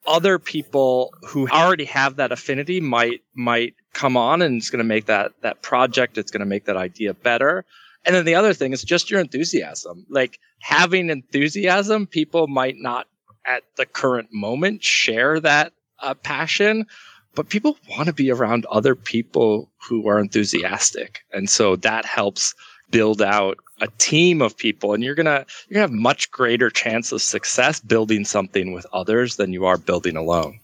other 0.06 0.38
people 0.38 1.12
who 1.22 1.48
already 1.48 1.84
have 1.84 2.16
that 2.16 2.32
affinity 2.32 2.80
might 2.80 3.20
might 3.34 3.74
come 3.92 4.16
on 4.16 4.42
and 4.42 4.56
it's 4.56 4.70
going 4.70 4.78
to 4.78 4.84
make 4.84 5.06
that 5.06 5.32
that 5.42 5.62
project 5.62 6.16
it's 6.18 6.30
going 6.30 6.40
to 6.40 6.46
make 6.46 6.64
that 6.64 6.76
idea 6.76 7.12
better 7.12 7.64
And 8.04 8.14
then 8.14 8.24
the 8.24 8.34
other 8.34 8.54
thing 8.54 8.72
is 8.72 8.82
just 8.82 9.10
your 9.10 9.20
enthusiasm. 9.20 10.06
Like 10.08 10.38
having 10.60 11.10
enthusiasm, 11.10 12.06
people 12.06 12.46
might 12.46 12.76
not 12.78 13.06
at 13.46 13.64
the 13.76 13.86
current 13.86 14.28
moment 14.32 14.82
share 14.82 15.40
that 15.40 15.72
uh, 16.00 16.14
passion, 16.14 16.86
but 17.34 17.48
people 17.48 17.76
want 17.90 18.06
to 18.06 18.12
be 18.12 18.30
around 18.30 18.66
other 18.66 18.94
people 18.94 19.70
who 19.76 20.08
are 20.08 20.18
enthusiastic. 20.18 21.20
And 21.32 21.48
so 21.48 21.76
that 21.76 22.04
helps 22.04 22.54
build 22.90 23.22
out 23.22 23.58
a 23.80 23.88
team 23.98 24.42
of 24.42 24.56
people 24.56 24.92
and 24.92 25.02
you're 25.02 25.14
to 25.14 25.46
you're 25.68 25.76
to 25.76 25.80
have 25.80 25.92
much 25.92 26.30
greater 26.30 26.68
chance 26.68 27.12
of 27.12 27.22
success 27.22 27.80
building 27.80 28.24
something 28.24 28.72
with 28.72 28.84
others 28.92 29.36
than 29.36 29.52
you 29.52 29.64
are 29.64 29.78
building 29.78 30.16
alone. 30.16 30.58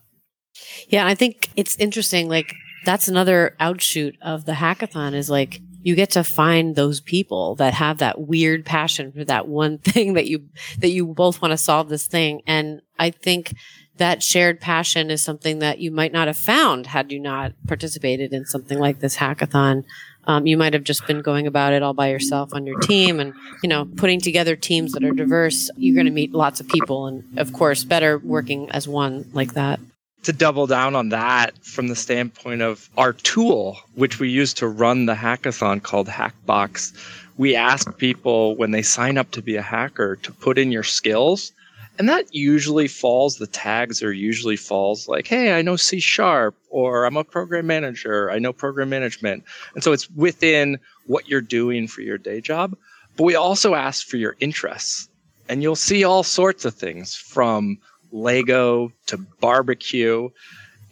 Yeah, 0.89 1.07
I 1.07 1.15
think 1.15 1.49
it's 1.57 1.77
interesting 1.77 2.29
like 2.29 2.55
that's 2.87 3.09
another 3.09 3.57
outshoot 3.59 4.17
of 4.23 4.45
the 4.45 4.53
hackathon 4.53 5.13
is 5.13 5.29
like 5.29 5.61
you 5.83 5.97
get 5.97 6.11
to 6.11 6.23
find 6.25 6.75
those 6.75 7.01
people 7.01 7.57
that 7.57 7.75
have 7.75 7.99
that 7.99 8.21
weird 8.21 8.65
passion 8.65 9.13
for 9.13 9.25
that 9.25 9.49
one 9.49 9.79
thing 9.93 10.15
that 10.15 10.27
you 10.27 10.49
that 10.79 10.91
you 10.91 11.07
both 11.07 11.43
want 11.43 11.51
to 11.51 11.59
solve 11.59 11.89
this 11.91 12.07
thing. 12.07 12.41
And 12.47 12.81
i 12.99 13.11
think 13.11 13.55
that 13.99 14.23
shared 14.23 14.61
passion 14.61 15.11
is 15.11 15.23
something 15.23 15.59
that 15.61 15.79
you 15.79 15.91
might 15.91 16.13
not 16.13 16.27
have 16.27 16.37
found 16.37 16.87
had 16.87 17.11
you 17.11 17.19
not 17.19 17.53
participated 17.67 18.33
in 18.33 18.45
something 18.45 18.79
like 18.79 19.01
this 19.01 19.17
hackathon. 19.17 19.85
Um, 20.25 20.47
you 20.47 20.59
might 20.59 20.75
have 20.75 20.85
just 20.85 21.07
been 21.07 21.23
going 21.23 21.47
about 21.47 21.73
it 21.73 21.83
all 21.83 21.95
by 21.95 22.11
yourself 22.11 22.53
on 22.53 22.67
your 22.67 22.79
team 22.81 23.19
and 23.19 23.33
you 23.65 23.69
know 23.69 23.85
putting 23.97 24.21
together 24.21 24.55
teams 24.55 24.93
that 24.93 25.03
are 25.03 25.13
diverse. 25.13 25.71
You're 25.77 25.95
going 25.95 26.07
to 26.07 26.13
meet 26.13 26.33
lots 26.33 26.61
of 26.61 26.69
people 26.69 27.09
and 27.09 27.39
of 27.39 27.53
course 27.53 27.83
better 27.83 28.19
working 28.19 28.71
as 28.71 28.87
one 28.87 29.29
like 29.33 29.55
that 29.55 29.81
to 30.27 30.33
double 30.33 30.67
down 30.67 30.97
on 30.97 31.11
that 31.11 31.57
from 31.65 31.87
the 31.87 31.95
standpoint 31.95 32.61
of 32.61 32.91
our 32.97 33.13
tool, 33.13 33.79
which 33.95 34.19
we 34.19 34.29
use 34.29 34.53
to 34.55 34.67
run 34.67 35.07
the 35.07 35.15
hackathon 35.15 35.81
called 35.81 36.09
Hackbox, 36.09 36.93
we 37.37 37.55
ask 37.55 37.97
people 37.97 38.57
when 38.57 38.73
they 38.73 38.83
sign 38.83 39.19
up 39.19 39.31
to 39.31 39.41
be 39.41 39.55
a 39.55 39.63
hacker 39.63 40.17
to 40.17 40.33
put 40.33 40.59
in 40.59 40.73
your 40.73 40.83
skills. 40.83 41.53
And 42.01 42.09
that 42.09 42.35
usually 42.35 42.89
falls, 42.89 43.37
the 43.37 43.47
tags 43.47 44.03
are 44.03 44.13
usually 44.13 44.57
falls 44.57 45.07
like, 45.07 45.29
hey, 45.29 45.57
I 45.57 45.63
know 45.63 45.77
C 45.77 46.01
sharp, 46.01 46.57
or 46.71 47.05
I'm 47.05 47.17
a 47.17 47.23
program 47.23 47.69
manager, 47.69 48.29
I 48.29 48.41
know 48.41 48.53
program 48.53 48.89
management. 48.89 49.45
And 49.75 49.85
so 49.85 49.93
it's 49.93 50.11
within 50.11 50.81
what 51.07 51.29
you're 51.29 51.41
doing 51.41 51.87
for 51.87 52.01
your 52.01 52.19
day 52.19 52.41
job. 52.41 52.77
But 53.17 53.25
we 53.25 53.37
also 53.37 53.75
ask 53.75 54.05
for 54.05 54.17
your 54.17 54.35
interests. 54.41 55.09
And 55.49 55.63
you'll 55.63 55.77
see 55.77 56.03
all 56.03 56.25
sorts 56.25 56.65
of 56.65 56.75
things 56.75 57.15
from 57.15 57.79
Lego 58.17 58.91
to 59.07 59.19
barbecue. 59.41 60.29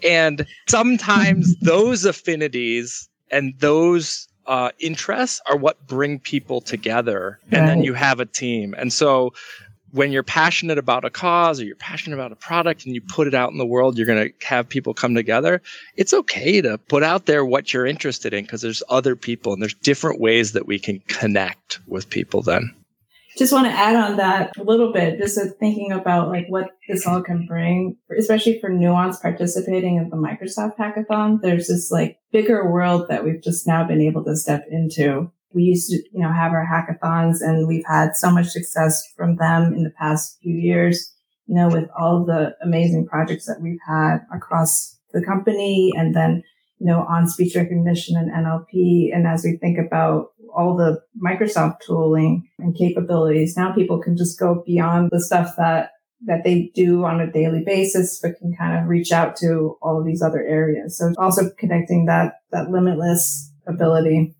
And 0.02 0.46
sometimes 0.68 1.56
those 1.60 2.04
affinities 2.04 3.08
and 3.30 3.54
those 3.58 4.28
uh, 4.46 4.70
interests 4.78 5.40
are 5.46 5.56
what 5.56 5.86
bring 5.86 6.18
people 6.18 6.60
together. 6.60 7.40
And 7.50 7.66
then 7.66 7.82
you 7.82 7.94
have 7.94 8.20
a 8.20 8.26
team. 8.26 8.74
And 8.76 8.92
so 8.92 9.32
when 9.92 10.10
you're 10.10 10.24
passionate 10.24 10.76
about 10.76 11.04
a 11.04 11.10
cause 11.10 11.60
or 11.60 11.64
you're 11.64 11.76
passionate 11.76 12.16
about 12.16 12.32
a 12.32 12.36
product 12.36 12.84
and 12.84 12.94
you 12.94 13.00
put 13.00 13.28
it 13.28 13.34
out 13.34 13.52
in 13.52 13.58
the 13.58 13.66
world, 13.66 13.96
you're 13.96 14.06
going 14.06 14.28
to 14.28 14.46
have 14.46 14.68
people 14.68 14.92
come 14.92 15.14
together. 15.14 15.62
It's 15.96 16.12
okay 16.12 16.60
to 16.60 16.78
put 16.78 17.04
out 17.04 17.26
there 17.26 17.44
what 17.44 17.72
you're 17.72 17.86
interested 17.86 18.34
in 18.34 18.44
because 18.44 18.60
there's 18.60 18.82
other 18.88 19.14
people 19.14 19.52
and 19.52 19.62
there's 19.62 19.74
different 19.74 20.20
ways 20.20 20.52
that 20.52 20.66
we 20.66 20.78
can 20.78 20.98
connect 21.06 21.78
with 21.86 22.10
people 22.10 22.42
then 22.42 22.74
just 23.36 23.52
want 23.52 23.66
to 23.66 23.72
add 23.72 23.96
on 23.96 24.16
that 24.16 24.56
a 24.58 24.62
little 24.62 24.92
bit, 24.92 25.18
just 25.18 25.38
thinking 25.58 25.92
about 25.92 26.28
like 26.28 26.46
what 26.48 26.70
this 26.88 27.06
all 27.06 27.22
can 27.22 27.46
bring, 27.46 27.96
especially 28.16 28.60
for 28.60 28.68
Nuance 28.68 29.18
participating 29.18 29.96
in 29.96 30.08
the 30.10 30.16
Microsoft 30.16 30.76
hackathon. 30.76 31.40
There's 31.40 31.68
this 31.68 31.90
like 31.90 32.18
bigger 32.32 32.70
world 32.70 33.08
that 33.08 33.24
we've 33.24 33.42
just 33.42 33.66
now 33.66 33.84
been 33.84 34.00
able 34.00 34.24
to 34.24 34.36
step 34.36 34.64
into. 34.70 35.30
We 35.52 35.64
used 35.64 35.90
to, 35.90 35.96
you 36.12 36.20
know, 36.20 36.32
have 36.32 36.52
our 36.52 36.66
hackathons 36.66 37.40
and 37.40 37.66
we've 37.66 37.84
had 37.86 38.16
so 38.16 38.30
much 38.30 38.48
success 38.48 39.02
from 39.16 39.36
them 39.36 39.74
in 39.74 39.84
the 39.84 39.90
past 39.90 40.38
few 40.42 40.56
years, 40.56 41.12
you 41.46 41.54
know, 41.54 41.68
with 41.68 41.88
all 41.98 42.24
the 42.24 42.56
amazing 42.62 43.06
projects 43.06 43.46
that 43.46 43.60
we've 43.60 43.78
had 43.86 44.18
across 44.32 44.96
the 45.12 45.24
company 45.24 45.92
and 45.96 46.14
then, 46.14 46.42
you 46.78 46.86
know, 46.86 47.04
on 47.08 47.28
speech 47.28 47.54
recognition 47.54 48.16
and 48.16 48.30
NLP. 48.30 49.14
And 49.14 49.26
as 49.26 49.44
we 49.44 49.56
think 49.56 49.78
about 49.78 50.33
all 50.54 50.76
the 50.76 51.00
Microsoft 51.22 51.80
tooling 51.86 52.48
and 52.58 52.76
capabilities. 52.76 53.56
Now 53.56 53.72
people 53.72 54.00
can 54.00 54.16
just 54.16 54.38
go 54.38 54.62
beyond 54.66 55.10
the 55.10 55.20
stuff 55.20 55.54
that 55.56 55.90
that 56.26 56.42
they 56.42 56.70
do 56.74 57.04
on 57.04 57.20
a 57.20 57.30
daily 57.30 57.62
basis, 57.64 58.18
but 58.20 58.38
can 58.38 58.54
kind 58.56 58.78
of 58.78 58.88
reach 58.88 59.12
out 59.12 59.36
to 59.36 59.76
all 59.82 59.98
of 59.98 60.06
these 60.06 60.22
other 60.22 60.42
areas. 60.42 60.96
So 60.96 61.12
also 61.18 61.50
connecting 61.58 62.06
that 62.06 62.36
that 62.50 62.70
limitless 62.70 63.52
ability 63.66 64.34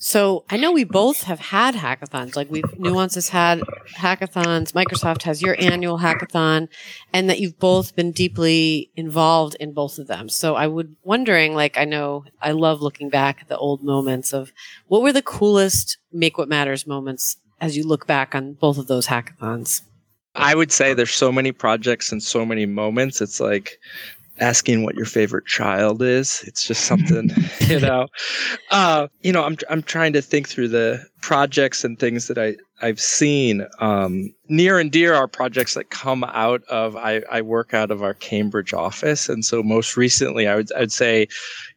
so 0.00 0.44
I 0.48 0.56
know 0.56 0.70
we 0.70 0.84
both 0.84 1.24
have 1.24 1.40
had 1.40 1.74
hackathons. 1.74 2.36
Like 2.36 2.48
we've 2.50 2.78
Nuance's 2.78 3.30
had 3.30 3.60
hackathons. 3.96 4.72
Microsoft 4.72 5.22
has 5.22 5.42
your 5.42 5.56
annual 5.58 5.98
hackathon, 5.98 6.68
and 7.12 7.28
that 7.28 7.40
you've 7.40 7.58
both 7.58 7.96
been 7.96 8.12
deeply 8.12 8.90
involved 8.94 9.56
in 9.58 9.72
both 9.72 9.98
of 9.98 10.06
them. 10.06 10.28
So 10.28 10.54
I 10.54 10.68
would 10.68 10.94
wondering, 11.02 11.54
like 11.54 11.76
I 11.76 11.84
know 11.84 12.24
I 12.40 12.52
love 12.52 12.80
looking 12.80 13.10
back 13.10 13.38
at 13.40 13.48
the 13.48 13.58
old 13.58 13.82
moments 13.82 14.32
of 14.32 14.52
what 14.86 15.02
were 15.02 15.12
the 15.12 15.20
coolest 15.20 15.98
Make 16.12 16.38
What 16.38 16.48
Matters 16.48 16.86
moments 16.86 17.36
as 17.60 17.76
you 17.76 17.84
look 17.84 18.06
back 18.06 18.36
on 18.36 18.52
both 18.52 18.78
of 18.78 18.86
those 18.86 19.08
hackathons. 19.08 19.82
I 20.36 20.54
would 20.54 20.70
say 20.70 20.94
there's 20.94 21.10
so 21.10 21.32
many 21.32 21.50
projects 21.50 22.12
and 22.12 22.22
so 22.22 22.46
many 22.46 22.66
moments. 22.66 23.20
It's 23.20 23.40
like 23.40 23.80
asking 24.40 24.84
what 24.84 24.94
your 24.94 25.06
favorite 25.06 25.46
child 25.46 26.02
is. 26.02 26.42
It's 26.46 26.66
just 26.66 26.84
something, 26.84 27.30
you 27.66 27.80
know. 27.80 28.06
Uh, 28.70 29.08
you 29.20 29.32
know, 29.32 29.44
I'm 29.44 29.56
I'm 29.70 29.82
trying 29.82 30.12
to 30.14 30.22
think 30.22 30.48
through 30.48 30.68
the 30.68 31.04
projects 31.20 31.84
and 31.84 31.98
things 31.98 32.28
that 32.28 32.38
I 32.38 32.56
I've 32.80 33.00
seen. 33.00 33.66
Um, 33.80 34.32
near 34.48 34.78
and 34.78 34.90
dear 34.90 35.14
are 35.14 35.28
projects 35.28 35.74
that 35.74 35.90
come 35.90 36.24
out 36.24 36.62
of 36.64 36.96
I, 36.96 37.22
I 37.30 37.42
work 37.42 37.74
out 37.74 37.90
of 37.90 38.02
our 38.02 38.14
Cambridge 38.14 38.72
office, 38.72 39.28
and 39.28 39.44
so 39.44 39.62
most 39.62 39.96
recently, 39.96 40.46
I 40.46 40.56
would 40.56 40.72
I'd 40.74 40.92
say, 40.92 41.28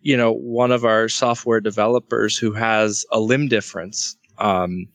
you 0.01 0.15
know, 0.15 0.34
one 0.34 0.72
of 0.72 0.86
our 0.86 1.10
software 1.10 1.62
developers 1.62 2.38
who 2.38 2.51
has 2.53 3.06
a 3.12 3.20
limb 3.20 3.48
difference 3.48 4.15
um, 4.38 4.88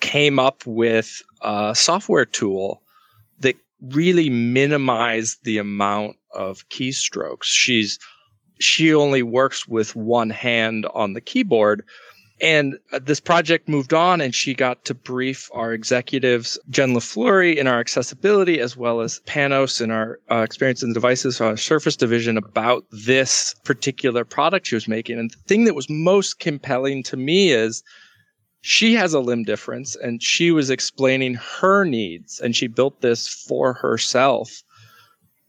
came 0.00 0.38
up 0.38 0.66
with 0.66 1.22
a 1.42 1.74
software 1.74 2.24
tool 2.24 2.82
really 3.90 4.30
minimize 4.30 5.38
the 5.42 5.58
amount 5.58 6.16
of 6.32 6.68
keystrokes. 6.68 7.44
She's 7.44 7.98
she 8.58 8.94
only 8.94 9.22
works 9.22 9.68
with 9.68 9.94
one 9.94 10.30
hand 10.30 10.86
on 10.94 11.12
the 11.12 11.20
keyboard. 11.20 11.84
And 12.40 12.78
this 13.00 13.18
project 13.18 13.66
moved 13.66 13.94
on, 13.94 14.20
and 14.20 14.34
she 14.34 14.52
got 14.52 14.84
to 14.84 14.94
brief 14.94 15.48
our 15.54 15.72
executives, 15.72 16.58
Jen 16.68 16.92
Lay-Flurrie 16.92 17.56
in 17.56 17.66
our 17.66 17.80
accessibility, 17.80 18.60
as 18.60 18.76
well 18.76 19.00
as 19.00 19.20
Panos 19.20 19.80
in 19.80 19.90
our 19.90 20.18
uh, 20.30 20.42
experience 20.42 20.82
in 20.82 20.92
devices, 20.92 21.40
our 21.40 21.56
Surface 21.56 21.96
division, 21.96 22.36
about 22.36 22.84
this 22.90 23.54
particular 23.64 24.22
product 24.24 24.66
she 24.66 24.74
was 24.74 24.86
making. 24.86 25.18
And 25.18 25.30
the 25.30 25.38
thing 25.46 25.64
that 25.64 25.74
was 25.74 25.88
most 25.88 26.38
compelling 26.38 27.02
to 27.04 27.16
me 27.16 27.52
is 27.52 27.82
she 28.68 28.94
has 28.94 29.14
a 29.14 29.20
limb 29.20 29.44
difference, 29.44 29.94
and 29.94 30.20
she 30.20 30.50
was 30.50 30.70
explaining 30.70 31.34
her 31.34 31.84
needs, 31.84 32.40
and 32.40 32.56
she 32.56 32.66
built 32.66 33.00
this 33.00 33.28
for 33.28 33.74
herself. 33.74 34.64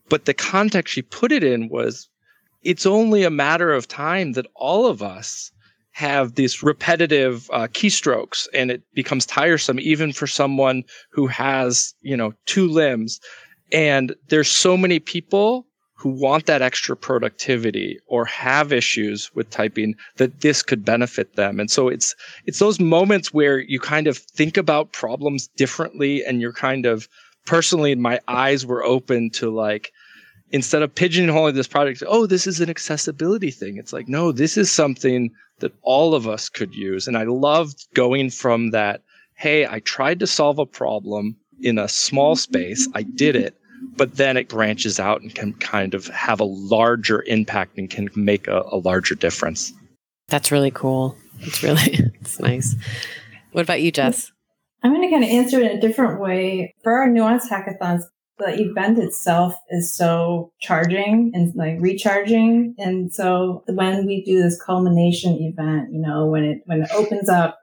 But 0.08 0.26
the 0.26 0.36
context 0.36 0.94
she 0.94 1.02
put 1.02 1.32
it 1.32 1.44
in 1.44 1.68
was 1.68 2.10
it's 2.62 2.86
only 2.86 3.24
a 3.24 3.32
matter 3.32 3.74
of 3.74 3.88
time 3.88 4.34
that 4.34 4.46
all 4.56 4.86
of 4.86 5.02
us 5.02 5.52
have 5.94 6.36
these 6.36 6.62
repetitive 6.62 7.50
uh, 7.52 7.66
keystrokes 7.70 8.48
and 8.54 8.70
it 8.70 8.84
becomes 8.94 9.26
tiresome 9.26 9.80
even 9.80 10.14
for 10.14 10.28
someone 10.28 10.84
who 11.10 11.26
has 11.26 11.96
you 12.02 12.16
know 12.16 12.34
two 12.46 12.68
limbs 12.68 13.20
and 13.72 14.16
there's 14.30 14.52
so 14.52 14.78
many 14.78 15.00
people 15.00 15.66
who 15.98 16.10
want 16.10 16.46
that 16.46 16.62
extra 16.62 16.96
productivity 16.96 18.00
or 18.06 18.24
have 18.24 18.72
issues 18.72 19.34
with 19.36 19.50
typing 19.50 19.96
that 20.18 20.42
this 20.42 20.62
could 20.64 20.86
benefit 20.86 21.36
them 21.36 21.60
and 21.60 21.70
so 21.70 21.90
it's 21.90 22.16
it's 22.46 22.60
those 22.60 22.80
moments 22.80 23.34
where 23.34 23.60
you 23.60 23.80
kind 23.80 24.08
of 24.08 24.18
think 24.18 24.58
about 24.58 24.94
problems 24.94 25.48
differently 25.58 26.24
and 26.24 26.40
you're 26.40 26.54
kind 26.54 26.86
of 26.86 27.10
personally 27.46 27.96
my 27.96 28.20
eyes 28.28 28.66
were 28.66 28.84
open 28.84 29.30
to 29.30 29.50
like 29.50 29.92
instead 30.52 30.82
of 30.82 30.96
pigeonholing 30.96 31.54
this 31.54 31.68
product, 31.68 32.04
oh, 32.08 32.26
this 32.26 32.48
is 32.48 32.62
an 32.62 32.70
accessibility 32.70 33.52
thing. 33.52 33.78
It's 33.78 33.94
like, 33.94 34.08
no, 34.08 34.32
this 34.32 34.58
is 34.58 34.72
something 34.72 35.32
that 35.60 35.74
all 35.82 36.14
of 36.14 36.28
us 36.28 36.50
could 36.50 36.74
use. 36.74 37.08
And 37.08 37.18
I 37.18 37.24
loved 37.24 37.88
going 37.94 38.30
from 38.30 38.72
that, 38.72 39.02
hey, 39.36 39.68
I 39.68 39.80
tried 39.82 40.20
to 40.20 40.28
solve 40.28 40.60
a 40.60 40.66
problem 40.66 41.36
in 41.62 41.78
a 41.78 41.88
small 41.88 42.36
space, 42.36 42.88
I 42.94 43.02
did 43.02 43.36
it, 43.36 43.60
but 43.96 44.16
then 44.16 44.38
it 44.38 44.50
branches 44.50 45.00
out 45.00 45.22
and 45.22 45.34
can 45.34 45.54
kind 45.54 45.94
of 45.94 46.08
have 46.08 46.40
a 46.40 46.46
larger 46.46 47.24
impact 47.24 47.78
and 47.78 47.90
can 47.90 48.10
make 48.16 48.48
a, 48.48 48.64
a 48.72 48.78
larger 48.78 49.16
difference. 49.16 49.74
That's 50.28 50.52
really 50.52 50.72
cool. 50.72 51.16
It's 51.40 51.64
really, 51.64 52.12
it's 52.22 52.40
nice. 52.40 52.76
What 53.52 53.64
about 53.64 53.82
you, 53.82 53.92
Jess? 53.92 54.32
I'm 54.84 54.94
going 54.94 55.08
to 55.08 55.14
kind 55.14 55.24
of 55.24 55.30
answer 55.30 55.60
it 55.60 55.72
in 55.72 55.78
a 55.78 55.82
different 55.82 56.20
way. 56.20 56.74
For 56.84 56.94
our 56.94 57.10
nuance 57.10 57.50
hackathons, 57.50 58.04
the 58.38 58.62
event 58.62 59.00
itself 59.00 59.56
is 59.70 59.96
so 59.96 60.52
charging 60.62 61.32
and 61.34 61.54
like 61.56 61.78
recharging. 61.80 62.76
And 62.78 63.12
so 63.12 63.64
when 63.68 64.06
we 64.06 64.24
do 64.24 64.42
this 64.42 64.62
culmination 64.62 65.38
event, 65.42 65.92
you 65.92 66.00
know, 66.00 66.28
when 66.28 66.44
it, 66.44 66.62
when 66.66 66.84
it 66.84 66.90
opens 66.94 67.30
up 67.30 67.58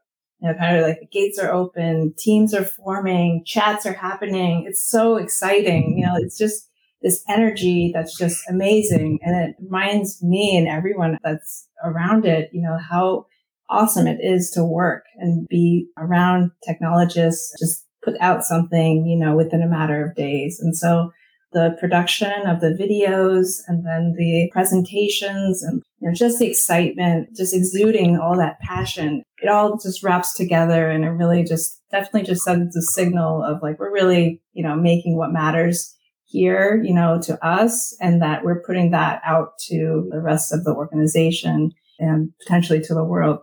kind 0.53 0.77
of 0.77 0.83
like 0.87 1.01
the 1.01 1.07
gates 1.07 1.39
are 1.39 1.51
open, 1.51 2.13
teams 2.19 2.53
are 2.53 2.65
forming, 2.65 3.43
chats 3.47 3.87
are 3.87 3.95
happening. 3.95 4.67
It's 4.69 4.85
so 4.85 5.17
exciting. 5.17 5.97
You 5.97 6.07
know, 6.07 6.17
it's 6.17 6.37
just 6.37 6.69
this 7.01 7.25
energy 7.29 7.93
that's 7.95 8.17
just 8.17 8.43
amazing. 8.49 9.21
And 9.23 9.37
it 9.37 9.57
reminds 9.63 10.23
me 10.23 10.57
and 10.57 10.69
everyone 10.69 11.19
that's 11.23 11.69
around 11.83 12.27
it, 12.27 12.51
you 12.53 12.63
know, 12.63 12.79
how 12.79 13.27
awesome 13.71 14.07
it 14.07 14.19
is 14.21 14.51
to 14.51 14.65
work 14.65 15.05
and 15.17 15.47
be 15.49 15.89
around 15.97 16.51
technologists, 16.67 17.55
just 17.59 17.87
put 18.03 18.15
out 18.21 18.45
something, 18.45 19.07
you 19.07 19.17
know, 19.17 19.35
within 19.37 19.63
a 19.63 19.69
matter 19.69 20.05
of 20.05 20.15
days. 20.15 20.61
And 20.61 20.77
so 20.77 21.13
the 21.55 21.77
production 21.81 22.47
of 22.47 22.61
the 22.61 22.77
videos 22.79 23.61
and 23.67 23.87
then 23.87 24.15
the 24.19 24.51
presentations 24.53 25.63
and 25.63 25.83
you 26.01 26.09
know, 26.09 26.15
just 26.15 26.39
the 26.39 26.47
excitement, 26.47 27.35
just 27.35 27.55
exuding 27.55 28.19
all 28.19 28.37
that 28.37 28.61
passion. 28.61 29.23
It 29.39 29.49
all 29.49 29.79
just 29.79 30.03
wraps 30.03 30.35
together 30.35 30.91
and 30.91 31.05
it 31.05 31.11
really 31.11 31.45
just 31.45 31.81
definitely 31.91 32.25
just 32.25 32.45
sends 32.45 32.77
a 32.77 32.83
signal 32.83 33.43
of 33.43 33.63
like, 33.63 33.79
we're 33.79 33.93
really, 33.93 34.43
you 34.53 34.63
know, 34.63 34.77
making 34.77 35.17
what 35.17 35.33
matters 35.33 35.97
here, 36.25 36.83
you 36.85 36.93
know, 36.93 37.21
to 37.23 37.43
us 37.47 37.97
and 38.01 38.21
that 38.21 38.45
we're 38.45 38.63
putting 38.63 38.91
that 38.91 39.23
out 39.25 39.57
to 39.69 40.07
the 40.11 40.21
rest 40.21 40.53
of 40.53 40.65
the 40.65 40.75
organization 40.75 41.73
and 41.99 42.33
potentially 42.43 42.81
to 42.83 42.93
the 42.93 43.05
world. 43.05 43.39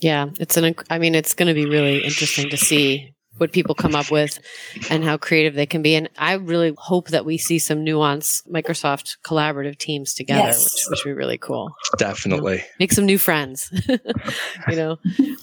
Yeah, 0.00 0.30
it's 0.40 0.56
an, 0.56 0.74
I 0.88 0.98
mean, 0.98 1.14
it's 1.14 1.34
going 1.34 1.48
to 1.48 1.54
be 1.54 1.66
really 1.66 2.02
interesting 2.02 2.48
to 2.50 2.56
see 2.56 3.12
what 3.42 3.50
people 3.50 3.74
come 3.74 3.96
up 3.96 4.08
with 4.08 4.38
and 4.88 5.02
how 5.02 5.16
creative 5.16 5.54
they 5.54 5.66
can 5.66 5.82
be. 5.82 5.96
And 5.96 6.08
I 6.16 6.34
really 6.34 6.72
hope 6.78 7.08
that 7.08 7.24
we 7.24 7.36
see 7.38 7.58
some 7.58 7.82
nuance 7.82 8.40
Microsoft 8.48 9.16
collaborative 9.24 9.76
teams 9.78 10.14
together, 10.14 10.46
yes. 10.46 10.64
which, 10.64 10.84
which 10.88 11.04
would 11.04 11.10
be 11.10 11.14
really 11.14 11.38
cool. 11.38 11.74
Definitely. 11.98 12.52
You 12.52 12.58
know, 12.58 12.64
make 12.78 12.92
some 12.92 13.04
new 13.04 13.18
friends. 13.18 13.68
you 14.68 14.76
know, 14.76 14.98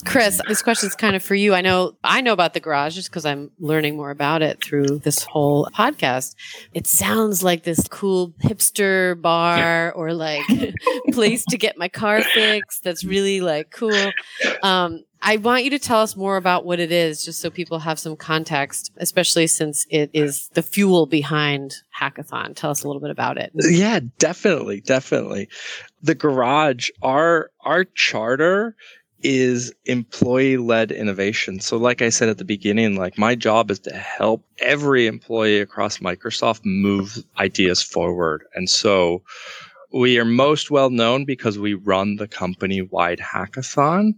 Chris, 0.06 0.39
this 0.48 0.62
question 0.62 0.88
is 0.88 0.96
kind 0.96 1.18
of 1.18 1.22
for 1.22 1.36
you. 1.36 1.53
I 1.53 1.60
know, 1.60 1.98
I 2.06 2.22
know 2.22 2.32
about 2.32 2.53
the 2.53 2.62
garage 2.62 2.96
just 2.96 3.10
because 3.10 3.25
I'm 3.25 3.51
learning 3.60 3.98
more 3.98 4.12
about 4.12 4.41
it 4.41 4.63
through 4.63 5.00
this 5.00 5.24
whole 5.24 5.68
podcast. 5.75 6.36
It 6.74 6.88
sounds 6.88 7.44
like 7.44 7.63
this 7.63 7.86
cool 7.89 8.29
hipster 8.41 9.22
bar 9.22 9.91
or 9.91 10.13
like 10.13 10.46
place 11.12 11.44
to 11.50 11.58
get 11.58 11.77
my 11.77 11.89
car 11.89 12.22
fixed. 12.22 12.82
That's 12.82 13.03
really 13.03 13.41
like 13.41 13.72
cool. 13.72 14.12
Um, 14.63 15.03
I 15.21 15.38
want 15.38 15.63
you 15.63 15.69
to 15.71 15.79
tell 15.79 16.01
us 16.01 16.15
more 16.15 16.38
about 16.38 16.65
what 16.65 16.79
it 16.79 16.91
is, 16.91 17.25
just 17.25 17.41
so 17.41 17.49
people 17.49 17.79
have 17.79 17.99
some 17.99 18.15
context, 18.15 18.91
especially 18.97 19.47
since 19.47 19.85
it 19.89 20.09
is 20.13 20.47
the 20.49 20.61
fuel 20.61 21.05
behind 21.05 21.75
Hackathon. 21.97 22.55
Tell 22.55 22.71
us 22.71 22.83
a 22.83 22.88
little 22.88 23.01
bit 23.01 23.11
about 23.11 23.38
it. 23.38 23.51
Yeah, 23.55 23.99
definitely, 24.17 24.81
definitely. 24.81 25.49
The 26.01 26.15
garage, 26.15 26.89
our 27.01 27.51
our 27.61 27.83
charter 27.83 28.75
is 29.21 29.73
employee 29.85 30.57
led 30.57 30.91
innovation. 30.91 31.59
So 31.59 31.77
like 31.77 32.01
I 32.01 32.09
said 32.09 32.29
at 32.29 32.38
the 32.38 32.45
beginning, 32.45 32.95
like 32.95 33.17
my 33.17 33.35
job 33.35 33.69
is 33.69 33.79
to 33.79 33.91
help 33.91 34.45
every 34.59 35.07
employee 35.07 35.59
across 35.59 35.97
Microsoft 35.97 36.61
move 36.63 37.17
ideas 37.38 37.81
forward. 37.83 38.45
And 38.55 38.69
so 38.69 39.21
we 39.91 40.19
are 40.19 40.25
most 40.25 40.71
well 40.71 40.89
known 40.89 41.25
because 41.25 41.57
we 41.57 41.73
run 41.73 42.15
the 42.15 42.27
company 42.27 42.81
wide 42.81 43.19
hackathon, 43.19 44.13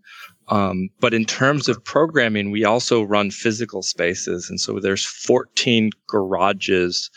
um, 0.52 0.90
but 1.00 1.14
in 1.14 1.24
terms 1.24 1.70
of 1.70 1.84
programming, 1.84 2.52
we 2.52 2.66
also 2.66 3.02
run 3.02 3.32
physical 3.32 3.82
spaces. 3.82 4.50
And 4.50 4.60
so 4.60 4.80
there's 4.80 5.06
14 5.06 5.92
garages 6.08 7.10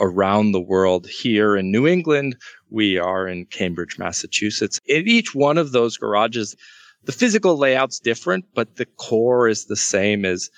around 0.00 0.52
the 0.52 0.60
world. 0.60 1.06
Here 1.06 1.54
in 1.54 1.70
New 1.70 1.86
England, 1.86 2.36
we 2.70 2.96
are 2.96 3.28
in 3.28 3.44
Cambridge, 3.44 3.98
Massachusetts. 3.98 4.80
In 4.86 5.06
each 5.06 5.34
one 5.34 5.58
of 5.58 5.72
those 5.72 5.98
garages, 5.98 6.56
the 7.04 7.12
physical 7.12 7.58
layout's 7.58 8.00
different, 8.00 8.46
but 8.54 8.76
the 8.76 8.86
core 8.86 9.48
is 9.48 9.66
the 9.66 9.76
same 9.76 10.24
as 10.24 10.50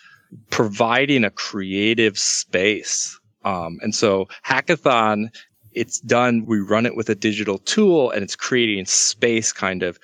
providing 0.50 1.25
a 1.25 1.30
creative 1.30 2.16
space. 2.16 3.19
Um, 3.45 3.80
and 3.82 3.93
so 3.93 4.28
hackathon, 4.47 5.34
it's 5.73 5.99
done, 5.99 6.45
we 6.47 6.60
run 6.60 6.86
it 6.86 6.95
with 6.95 7.08
a 7.08 7.16
digital 7.16 7.58
tool 7.58 8.12
and 8.12 8.23
it's 8.23 8.36
creating 8.36 8.84
space 8.84 9.52
kind 9.52 9.82
of 9.82 9.99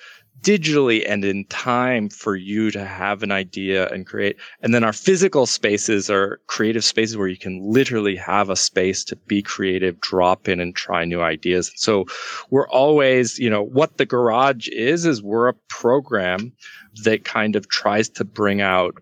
digitally 0.47 1.03
and 1.05 1.25
in 1.25 1.43
time 1.45 2.07
for 2.07 2.37
you 2.37 2.71
to 2.71 2.85
have 2.85 3.21
an 3.21 3.33
idea 3.33 3.89
and 3.89 4.07
create. 4.07 4.37
And 4.61 4.73
then 4.73 4.81
our 4.81 4.93
physical 4.93 5.45
spaces 5.45 6.09
are 6.09 6.39
creative 6.47 6.85
spaces 6.85 7.17
where 7.17 7.27
you 7.27 7.35
can 7.35 7.59
literally 7.61 8.15
have 8.15 8.49
a 8.49 8.55
space 8.55 9.03
to 9.05 9.17
be 9.17 9.41
creative, 9.41 9.99
drop 9.99 10.47
in 10.47 10.61
and 10.61 10.73
try 10.73 11.03
new 11.03 11.21
ideas. 11.21 11.73
So 11.75 12.05
we're 12.49 12.69
always, 12.69 13.37
you 13.37 13.49
know, 13.49 13.61
what 13.61 13.97
the 13.97 14.05
garage 14.05 14.69
is, 14.69 15.05
is 15.05 15.21
we're 15.21 15.49
a 15.49 15.53
program 15.67 16.53
that 17.03 17.25
kind 17.25 17.57
of 17.57 17.67
tries 17.67 18.07
to 18.11 18.23
bring 18.23 18.61
out 18.61 18.95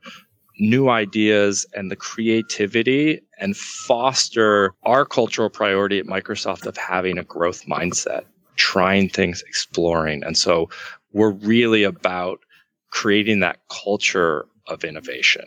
new 0.58 0.90
ideas 0.90 1.64
and 1.76 1.92
the 1.92 1.96
creativity 1.96 3.22
and 3.40 3.56
foster 3.56 4.74
our 4.82 5.06
cultural 5.06 5.52
priority 5.52 6.00
at 6.00 6.08
Microsoft 6.08 6.66
of 6.66 6.76
having 6.76 7.20
a 7.20 7.24
growth 7.24 7.66
mindset 7.68 8.24
trying 8.56 9.10
things, 9.10 9.44
exploring. 9.48 10.24
And 10.24 10.38
so 10.38 10.70
we're 11.16 11.32
really 11.32 11.84
about 11.84 12.42
creating 12.92 13.40
that 13.40 13.58
culture 13.70 14.46
of 14.68 14.84
innovation. 14.84 15.46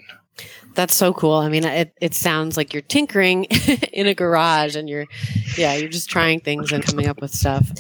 That's 0.74 0.94
so 0.94 1.12
cool. 1.12 1.34
I 1.34 1.50
mean, 1.50 1.64
it, 1.64 1.92
it 2.00 2.14
sounds 2.14 2.56
like 2.56 2.72
you're 2.72 2.82
tinkering 2.82 3.44
in 3.92 4.06
a 4.06 4.14
garage 4.14 4.76
and 4.76 4.88
you're, 4.88 5.06
yeah, 5.58 5.74
you're 5.74 5.90
just 5.90 6.08
trying 6.08 6.40
things 6.40 6.72
and 6.72 6.82
coming 6.82 7.06
up 7.06 7.20
with 7.20 7.34
stuff. 7.34 7.70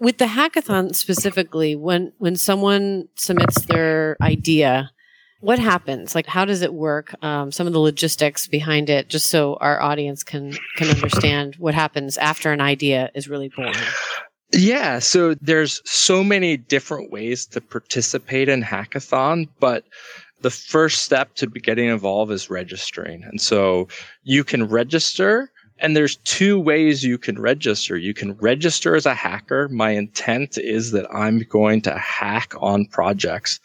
With 0.00 0.18
the 0.18 0.24
hackathon 0.24 0.94
specifically, 0.96 1.76
when, 1.76 2.12
when 2.18 2.34
someone 2.34 3.08
submits 3.14 3.62
their 3.66 4.16
idea, 4.20 4.90
what 5.40 5.60
happens? 5.60 6.16
Like, 6.16 6.26
how 6.26 6.44
does 6.44 6.62
it 6.62 6.74
work? 6.74 7.14
Um, 7.22 7.52
some 7.52 7.68
of 7.68 7.72
the 7.72 7.78
logistics 7.78 8.48
behind 8.48 8.90
it, 8.90 9.08
just 9.08 9.28
so 9.28 9.56
our 9.60 9.80
audience 9.80 10.24
can, 10.24 10.54
can 10.76 10.88
understand 10.88 11.54
what 11.56 11.74
happens 11.74 12.18
after 12.18 12.52
an 12.52 12.60
idea 12.60 13.10
is 13.14 13.28
really 13.28 13.48
born. 13.48 13.74
Yeah, 14.52 14.98
so 14.98 15.34
there's 15.34 15.82
so 15.84 16.24
many 16.24 16.56
different 16.56 17.10
ways 17.10 17.44
to 17.46 17.60
participate 17.60 18.48
in 18.48 18.62
hackathon, 18.62 19.48
but 19.60 19.84
the 20.40 20.50
first 20.50 21.02
step 21.02 21.34
to 21.36 21.46
getting 21.46 21.88
involved 21.88 22.32
is 22.32 22.48
registering. 22.48 23.24
And 23.24 23.40
so 23.40 23.88
you 24.22 24.44
can 24.44 24.68
register 24.68 25.50
and 25.80 25.96
there's 25.96 26.16
two 26.16 26.58
ways 26.58 27.04
you 27.04 27.18
can 27.18 27.40
register. 27.40 27.96
You 27.96 28.14
can 28.14 28.32
register 28.34 28.96
as 28.96 29.06
a 29.06 29.14
hacker. 29.14 29.68
My 29.68 29.90
intent 29.90 30.58
is 30.58 30.90
that 30.90 31.06
I'm 31.14 31.40
going 31.40 31.82
to 31.82 31.96
hack 31.96 32.54
on 32.58 32.86
projects. 32.86 33.60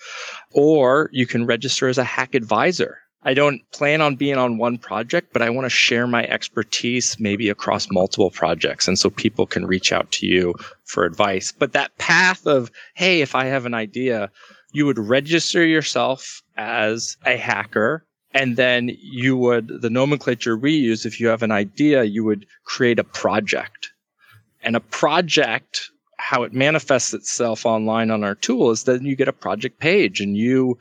Or 0.52 1.10
you 1.12 1.26
can 1.26 1.46
register 1.46 1.88
as 1.88 1.98
a 1.98 2.04
hack 2.04 2.36
advisor. 2.36 3.00
I 3.26 3.34
don't 3.34 3.62
plan 3.72 4.02
on 4.02 4.16
being 4.16 4.38
on 4.38 4.58
one 4.58 4.78
project, 4.78 5.32
but 5.32 5.42
I 5.42 5.50
want 5.50 5.66
to 5.66 5.70
share 5.70 6.08
my 6.08 6.26
expertise 6.26 7.18
maybe 7.20 7.50
across 7.50 7.90
multiple 7.90 8.30
projects. 8.30 8.88
And 8.88 9.00
so 9.00 9.10
people 9.10 9.46
can 9.46 9.66
reach 9.66 9.94
out 9.94 10.12
to 10.14 10.26
you 10.26 10.54
for 10.84 11.06
advice. 11.06 11.54
But 11.58 11.74
that 11.74 11.98
path 11.98 12.46
of, 12.46 12.70
hey, 12.96 13.22
if 13.22 13.34
I 13.34 13.46
have 13.46 13.66
an 13.66 13.74
idea, 13.74 14.30
you 14.74 14.86
would 14.86 15.00
register 15.00 15.66
yourself 15.66 16.42
as 16.58 17.16
a 17.26 17.38
hacker. 17.38 18.06
And 18.32 18.58
then 18.58 18.92
you 19.00 19.38
would, 19.38 19.68
the 19.82 19.90
nomenclature 19.90 20.58
we 20.58 20.74
use, 20.74 21.06
if 21.06 21.20
you 21.20 21.28
have 21.28 21.44
an 21.44 21.52
idea, 21.52 22.04
you 22.04 22.24
would 22.24 22.46
create 22.66 23.00
a 23.00 23.04
project. 23.04 23.92
And 24.64 24.76
a 24.76 24.82
project, 24.82 25.92
how 26.18 26.44
it 26.44 26.54
manifests 26.54 27.14
itself 27.14 27.66
online 27.66 28.10
on 28.10 28.24
our 28.24 28.36
tool 28.36 28.72
is 28.72 28.84
that 28.84 29.02
you 29.02 29.16
get 29.16 29.28
a 29.28 29.34
project 29.34 29.80
page 29.80 30.20
and 30.20 30.36
you 30.36 30.80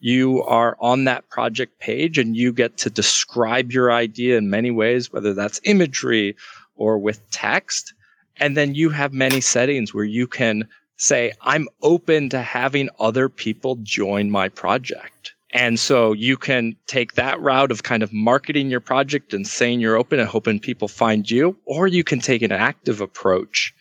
you 0.00 0.42
are 0.42 0.76
on 0.80 1.04
that 1.04 1.28
project 1.30 1.78
page 1.78 2.18
and 2.18 2.36
you 2.36 2.52
get 2.52 2.76
to 2.78 2.90
describe 2.90 3.72
your 3.72 3.92
idea 3.92 4.36
in 4.36 4.50
many 4.50 4.70
ways, 4.70 5.12
whether 5.12 5.34
that's 5.34 5.60
imagery 5.64 6.36
or 6.76 6.98
with 6.98 7.28
text. 7.30 7.94
And 8.36 8.56
then 8.56 8.74
you 8.74 8.90
have 8.90 9.12
many 9.12 9.40
settings 9.40 9.94
where 9.94 10.04
you 10.04 10.26
can 10.26 10.68
say, 10.96 11.32
I'm 11.40 11.68
open 11.82 12.28
to 12.30 12.42
having 12.42 12.88
other 12.98 13.28
people 13.28 13.76
join 13.82 14.30
my 14.30 14.48
project. 14.48 15.34
And 15.50 15.78
so 15.78 16.12
you 16.12 16.36
can 16.36 16.74
take 16.88 17.14
that 17.14 17.40
route 17.40 17.70
of 17.70 17.84
kind 17.84 18.02
of 18.02 18.12
marketing 18.12 18.70
your 18.70 18.80
project 18.80 19.32
and 19.32 19.46
saying 19.46 19.78
you're 19.78 19.96
open 19.96 20.18
and 20.18 20.28
hoping 20.28 20.58
people 20.58 20.88
find 20.88 21.30
you, 21.30 21.56
or 21.64 21.86
you 21.86 22.02
can 22.02 22.18
take 22.18 22.42
an 22.42 22.50
active 22.52 23.00
approach 23.00 23.72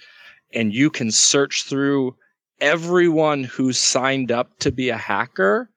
and 0.54 0.73
you 0.73 0.91
can 0.91 1.10
search 1.10 1.63
through 1.63 2.15
everyone 2.62 3.43
who's 3.43 3.80
signed 3.80 4.32
up 4.32 4.60
to 4.60 4.71
be 4.71 4.89
a 4.89 4.97
hacker 4.97 5.69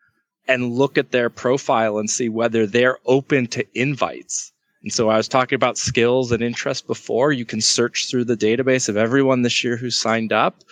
and 0.48 0.72
look 0.72 0.98
at 0.98 1.10
their 1.10 1.30
profile 1.30 1.98
and 1.98 2.08
see 2.08 2.28
whether 2.28 2.66
they're 2.66 2.98
open 3.06 3.46
to 3.48 3.66
invites. 3.78 4.52
And 4.82 4.92
so 4.92 5.08
I 5.08 5.16
was 5.16 5.28
talking 5.28 5.56
about 5.56 5.78
skills 5.78 6.30
and 6.30 6.42
interests 6.42 6.86
before. 6.86 7.32
You 7.32 7.44
can 7.44 7.60
search 7.60 8.08
through 8.08 8.24
the 8.26 8.36
database 8.36 8.88
of 8.88 8.96
everyone 8.96 9.42
this 9.42 9.64
year 9.64 9.76
who 9.76 9.90
signed 9.90 10.32
up 10.32 10.62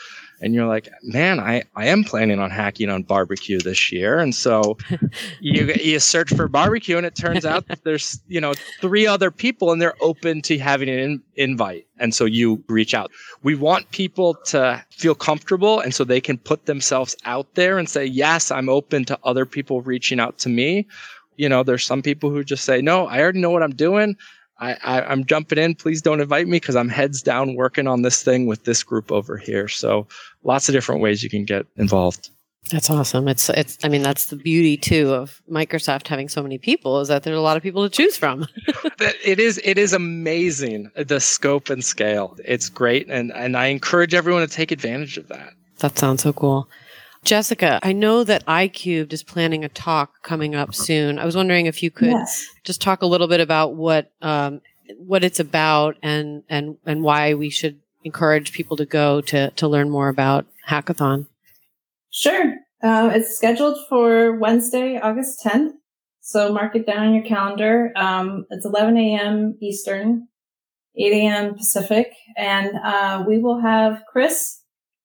and 0.44 0.54
you're 0.54 0.66
like, 0.66 0.90
man, 1.02 1.40
I, 1.40 1.62
I 1.74 1.86
am 1.86 2.04
planning 2.04 2.38
on 2.38 2.50
hacking 2.50 2.90
on 2.90 3.02
barbecue 3.02 3.58
this 3.58 3.90
year. 3.90 4.18
And 4.18 4.34
so 4.34 4.76
you, 5.40 5.72
you 5.80 5.98
search 5.98 6.34
for 6.34 6.48
barbecue 6.48 6.98
and 6.98 7.06
it 7.06 7.16
turns 7.16 7.46
out 7.46 7.66
that 7.68 7.82
there's, 7.82 8.20
you 8.28 8.42
know, 8.42 8.52
three 8.78 9.06
other 9.06 9.30
people 9.30 9.72
and 9.72 9.80
they're 9.80 9.96
open 10.02 10.42
to 10.42 10.58
having 10.58 10.90
an 10.90 10.98
in, 10.98 11.22
invite. 11.36 11.86
And 11.98 12.14
so 12.14 12.26
you 12.26 12.62
reach 12.68 12.92
out. 12.92 13.10
We 13.42 13.54
want 13.54 13.90
people 13.90 14.34
to 14.46 14.84
feel 14.90 15.14
comfortable. 15.14 15.80
And 15.80 15.94
so 15.94 16.04
they 16.04 16.20
can 16.20 16.36
put 16.36 16.66
themselves 16.66 17.16
out 17.24 17.54
there 17.54 17.78
and 17.78 17.88
say, 17.88 18.04
yes, 18.04 18.50
I'm 18.50 18.68
open 18.68 19.06
to 19.06 19.18
other 19.24 19.46
people 19.46 19.80
reaching 19.80 20.20
out 20.20 20.36
to 20.40 20.50
me. 20.50 20.86
You 21.36 21.48
know, 21.48 21.62
there's 21.62 21.86
some 21.86 22.02
people 22.02 22.28
who 22.28 22.44
just 22.44 22.64
say, 22.64 22.82
no, 22.82 23.06
I 23.06 23.22
already 23.22 23.40
know 23.40 23.50
what 23.50 23.62
I'm 23.62 23.74
doing. 23.74 24.14
I, 24.58 24.76
I 24.82 25.12
am 25.12 25.24
jumping 25.24 25.58
in. 25.58 25.74
Please 25.74 26.00
don't 26.00 26.20
invite 26.20 26.46
me 26.46 26.56
because 26.56 26.76
I'm 26.76 26.88
heads 26.88 27.22
down 27.22 27.54
working 27.56 27.86
on 27.86 28.02
this 28.02 28.22
thing 28.22 28.46
with 28.46 28.64
this 28.64 28.82
group 28.82 29.10
over 29.10 29.36
here. 29.36 29.68
So 29.68 30.06
lots 30.44 30.68
of 30.68 30.74
different 30.74 31.00
ways 31.00 31.22
you 31.22 31.30
can 31.30 31.44
get 31.44 31.66
involved. 31.76 32.30
That's 32.70 32.88
awesome. 32.88 33.28
It's 33.28 33.50
it's 33.50 33.76
I 33.84 33.88
mean 33.88 34.02
that's 34.02 34.26
the 34.26 34.36
beauty 34.36 34.78
too 34.78 35.12
of 35.12 35.42
Microsoft 35.50 36.08
having 36.08 36.30
so 36.30 36.42
many 36.42 36.56
people 36.56 37.00
is 37.00 37.08
that 37.08 37.22
there's 37.22 37.36
a 37.36 37.42
lot 37.42 37.58
of 37.58 37.62
people 37.62 37.82
to 37.82 37.94
choose 37.94 38.16
from. 38.16 38.46
it 39.22 39.38
is 39.38 39.60
it 39.64 39.76
is 39.76 39.92
amazing 39.92 40.90
the 40.96 41.20
scope 41.20 41.68
and 41.68 41.84
scale. 41.84 42.38
It's 42.42 42.70
great 42.70 43.06
and 43.10 43.32
and 43.32 43.56
I 43.56 43.66
encourage 43.66 44.14
everyone 44.14 44.46
to 44.48 44.52
take 44.52 44.72
advantage 44.72 45.18
of 45.18 45.28
that. 45.28 45.52
That 45.80 45.98
sounds 45.98 46.22
so 46.22 46.32
cool. 46.32 46.68
Jessica, 47.24 47.80
I 47.82 47.92
know 47.92 48.24
that 48.24 48.44
iCubed 48.46 49.12
is 49.12 49.22
planning 49.22 49.64
a 49.64 49.68
talk 49.68 50.22
coming 50.22 50.54
up 50.54 50.74
soon. 50.74 51.18
I 51.18 51.24
was 51.24 51.36
wondering 51.36 51.66
if 51.66 51.82
you 51.82 51.90
could 51.90 52.10
yes. 52.10 52.46
just 52.64 52.80
talk 52.80 53.02
a 53.02 53.06
little 53.06 53.28
bit 53.28 53.40
about 53.40 53.74
what 53.74 54.12
um, 54.22 54.60
what 54.98 55.24
it's 55.24 55.40
about 55.40 55.96
and 56.02 56.42
and 56.48 56.76
and 56.84 57.02
why 57.02 57.34
we 57.34 57.50
should 57.50 57.80
encourage 58.04 58.52
people 58.52 58.76
to 58.76 58.86
go 58.86 59.20
to 59.22 59.50
to 59.50 59.68
learn 59.68 59.90
more 59.90 60.08
about 60.08 60.46
hackathon. 60.68 61.26
Sure, 62.10 62.54
uh, 62.82 63.10
it's 63.14 63.36
scheduled 63.36 63.78
for 63.88 64.36
Wednesday, 64.36 64.98
August 64.98 65.42
10th. 65.44 65.72
So 66.20 66.52
mark 66.52 66.74
it 66.74 66.86
down 66.86 67.08
on 67.08 67.14
your 67.14 67.24
calendar. 67.24 67.92
Um, 67.96 68.46
it's 68.50 68.64
11 68.64 68.96
a.m. 68.96 69.58
Eastern, 69.60 70.28
8 70.96 71.12
a.m. 71.12 71.54
Pacific, 71.54 72.12
and 72.36 72.70
uh, 72.82 73.24
we 73.26 73.38
will 73.38 73.60
have 73.60 74.02
Chris 74.10 74.60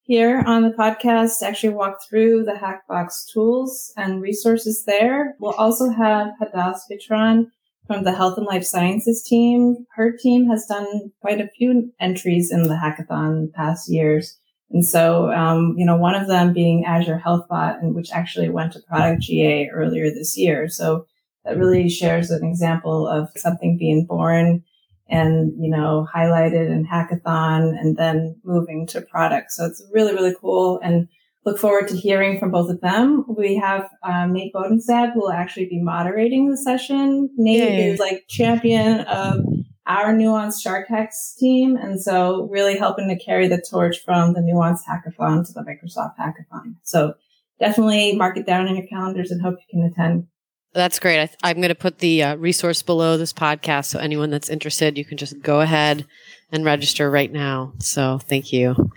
here 0.09 0.43
on 0.47 0.63
the 0.63 0.71
podcast 0.71 1.43
actually 1.43 1.69
walk 1.69 1.99
through 2.09 2.43
the 2.43 2.53
Hackbox 2.53 3.31
tools 3.31 3.93
and 3.95 4.23
resources 4.23 4.83
there. 4.87 5.35
We'll 5.39 5.53
also 5.53 5.91
have 5.91 6.29
Hadas 6.41 6.79
Bitran 6.91 7.45
from 7.85 8.05
the 8.05 8.15
Health 8.15 8.35
and 8.39 8.47
Life 8.47 8.63
Sciences 8.65 9.21
team. 9.21 9.85
Her 9.93 10.11
team 10.11 10.49
has 10.49 10.65
done 10.65 11.11
quite 11.21 11.39
a 11.39 11.51
few 11.55 11.93
entries 11.99 12.51
in 12.51 12.63
the 12.63 12.73
hackathon 12.73 13.53
past 13.53 13.87
years. 13.87 14.35
And 14.71 14.83
so, 14.83 15.31
um, 15.31 15.75
you 15.77 15.85
know, 15.85 15.97
one 15.97 16.15
of 16.15 16.27
them 16.27 16.53
being 16.53 16.85
Azure 16.85 17.21
HealthBot, 17.23 17.79
and 17.79 17.93
which 17.93 18.11
actually 18.11 18.49
went 18.49 18.73
to 18.73 18.81
product 18.89 19.21
GA 19.21 19.69
earlier 19.69 20.09
this 20.09 20.35
year. 20.35 20.67
So 20.69 21.05
that 21.45 21.55
really 21.55 21.87
shares 21.87 22.31
an 22.31 22.43
example 22.43 23.07
of 23.07 23.29
something 23.37 23.77
being 23.77 24.07
born 24.07 24.63
and, 25.09 25.53
you 25.59 25.69
know, 25.69 26.07
highlighted 26.13 26.69
in 26.69 26.85
hackathon 26.85 27.77
and 27.79 27.97
then 27.97 28.35
moving 28.43 28.87
to 28.87 29.01
product. 29.01 29.51
So 29.51 29.65
it's 29.65 29.83
really, 29.91 30.13
really 30.13 30.35
cool 30.39 30.79
and 30.83 31.07
look 31.45 31.57
forward 31.57 31.87
to 31.87 31.97
hearing 31.97 32.39
from 32.39 32.51
both 32.51 32.69
of 32.69 32.81
them. 32.81 33.25
We 33.27 33.55
have 33.55 33.89
um, 34.03 34.33
Nate 34.33 34.53
Bodenstad 34.53 35.13
who 35.13 35.21
will 35.21 35.31
actually 35.31 35.65
be 35.65 35.81
moderating 35.81 36.49
the 36.49 36.57
session. 36.57 37.29
Nate 37.37 37.57
Yay. 37.59 37.89
is 37.89 37.99
like 37.99 38.25
champion 38.27 39.01
of 39.01 39.45
our 39.87 40.13
Nuance 40.13 40.61
Shark 40.61 40.87
Hacks 40.87 41.35
team. 41.39 41.75
And 41.75 41.99
so 41.99 42.47
really 42.51 42.77
helping 42.77 43.07
to 43.09 43.17
carry 43.17 43.47
the 43.47 43.63
torch 43.67 43.97
from 44.05 44.33
the 44.33 44.41
Nuance 44.41 44.83
Hackathon 44.87 45.45
to 45.47 45.53
the 45.53 45.61
Microsoft 45.61 46.15
Hackathon. 46.19 46.75
So 46.83 47.15
definitely 47.59 48.15
mark 48.15 48.37
it 48.37 48.45
down 48.45 48.67
in 48.67 48.75
your 48.75 48.87
calendars 48.87 49.31
and 49.31 49.41
hope 49.41 49.55
you 49.55 49.79
can 49.79 49.89
attend. 49.91 50.27
That's 50.73 50.99
great. 50.99 51.29
I 51.43 51.49
am 51.49 51.57
going 51.57 51.69
to 51.69 51.75
put 51.75 51.99
the 51.99 52.23
uh, 52.23 52.35
resource 52.35 52.81
below 52.81 53.17
this 53.17 53.33
podcast. 53.33 53.85
So 53.85 53.99
anyone 53.99 54.29
that's 54.29 54.49
interested, 54.49 54.97
you 54.97 55.05
can 55.05 55.17
just 55.17 55.39
go 55.41 55.61
ahead 55.61 56.05
and 56.51 56.63
register 56.63 57.09
right 57.09 57.31
now. 57.31 57.73
So 57.79 58.19
thank 58.19 58.53
you. 58.53 58.91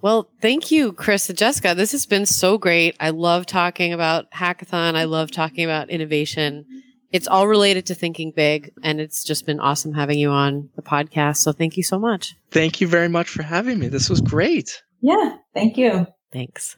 Well, 0.00 0.30
thank 0.40 0.70
you, 0.70 0.92
Chris 0.92 1.28
and 1.28 1.36
Jessica. 1.36 1.74
This 1.74 1.92
has 1.92 2.06
been 2.06 2.24
so 2.24 2.56
great. 2.56 2.96
I 3.00 3.10
love 3.10 3.46
talking 3.46 3.92
about 3.92 4.30
hackathon. 4.30 4.94
I 4.94 5.04
love 5.04 5.30
talking 5.30 5.64
about 5.64 5.90
innovation. 5.90 6.64
It's 7.10 7.26
all 7.26 7.48
related 7.48 7.86
to 7.86 7.94
thinking 7.94 8.32
big, 8.34 8.70
and 8.82 9.00
it's 9.00 9.24
just 9.24 9.44
been 9.44 9.58
awesome 9.58 9.94
having 9.94 10.18
you 10.18 10.30
on 10.30 10.70
the 10.76 10.82
podcast. 10.82 11.38
So 11.38 11.52
thank 11.52 11.76
you 11.76 11.82
so 11.82 11.98
much. 11.98 12.36
Thank 12.50 12.80
you 12.80 12.86
very 12.86 13.08
much 13.08 13.28
for 13.28 13.42
having 13.42 13.78
me. 13.78 13.88
This 13.88 14.08
was 14.08 14.20
great. 14.20 14.82
Yeah, 15.00 15.36
thank 15.54 15.76
you. 15.76 16.06
Thanks. 16.32 16.76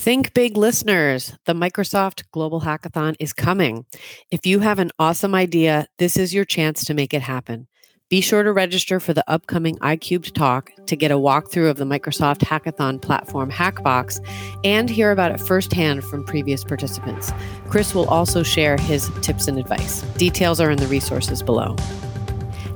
Think 0.00 0.32
big 0.32 0.56
listeners. 0.56 1.36
The 1.44 1.52
Microsoft 1.52 2.22
Global 2.30 2.62
Hackathon 2.62 3.16
is 3.20 3.34
coming. 3.34 3.84
If 4.30 4.46
you 4.46 4.60
have 4.60 4.78
an 4.78 4.90
awesome 4.98 5.34
idea, 5.34 5.88
this 5.98 6.16
is 6.16 6.32
your 6.32 6.46
chance 6.46 6.86
to 6.86 6.94
make 6.94 7.12
it 7.12 7.20
happen. 7.20 7.68
Be 8.08 8.22
sure 8.22 8.42
to 8.42 8.50
register 8.50 8.98
for 8.98 9.12
the 9.12 9.22
upcoming 9.30 9.76
iCubed 9.80 10.32
talk 10.32 10.70
to 10.86 10.96
get 10.96 11.10
a 11.10 11.16
walkthrough 11.16 11.68
of 11.68 11.76
the 11.76 11.84
Microsoft 11.84 12.38
Hackathon 12.38 13.02
platform 13.02 13.50
Hackbox 13.50 14.26
and 14.64 14.88
hear 14.88 15.10
about 15.10 15.32
it 15.32 15.38
firsthand 15.38 16.02
from 16.02 16.24
previous 16.24 16.64
participants. 16.64 17.30
Chris 17.68 17.94
will 17.94 18.08
also 18.08 18.42
share 18.42 18.78
his 18.78 19.10
tips 19.20 19.48
and 19.48 19.58
advice. 19.58 20.00
Details 20.16 20.62
are 20.62 20.70
in 20.70 20.78
the 20.78 20.86
resources 20.86 21.42
below. 21.42 21.76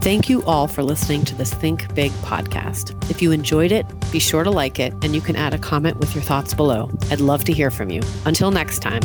Thank 0.04 0.28
you 0.28 0.44
all 0.44 0.68
for 0.68 0.82
listening 0.82 1.24
to 1.24 1.34
this 1.34 1.54
Think 1.54 1.94
Big 1.94 2.12
podcast. 2.20 2.92
If 3.10 3.22
you 3.22 3.32
enjoyed 3.32 3.72
it, 3.72 3.86
be 4.12 4.18
sure 4.18 4.44
to 4.44 4.50
like 4.50 4.78
it, 4.78 4.92
and 5.02 5.14
you 5.14 5.22
can 5.22 5.34
add 5.34 5.54
a 5.54 5.58
comment 5.58 5.96
with 5.96 6.14
your 6.14 6.22
thoughts 6.22 6.52
below. 6.52 6.90
I'd 7.10 7.22
love 7.22 7.44
to 7.44 7.54
hear 7.54 7.70
from 7.70 7.88
you. 7.88 8.02
Until 8.26 8.50
next 8.50 8.80
time. 8.80 9.00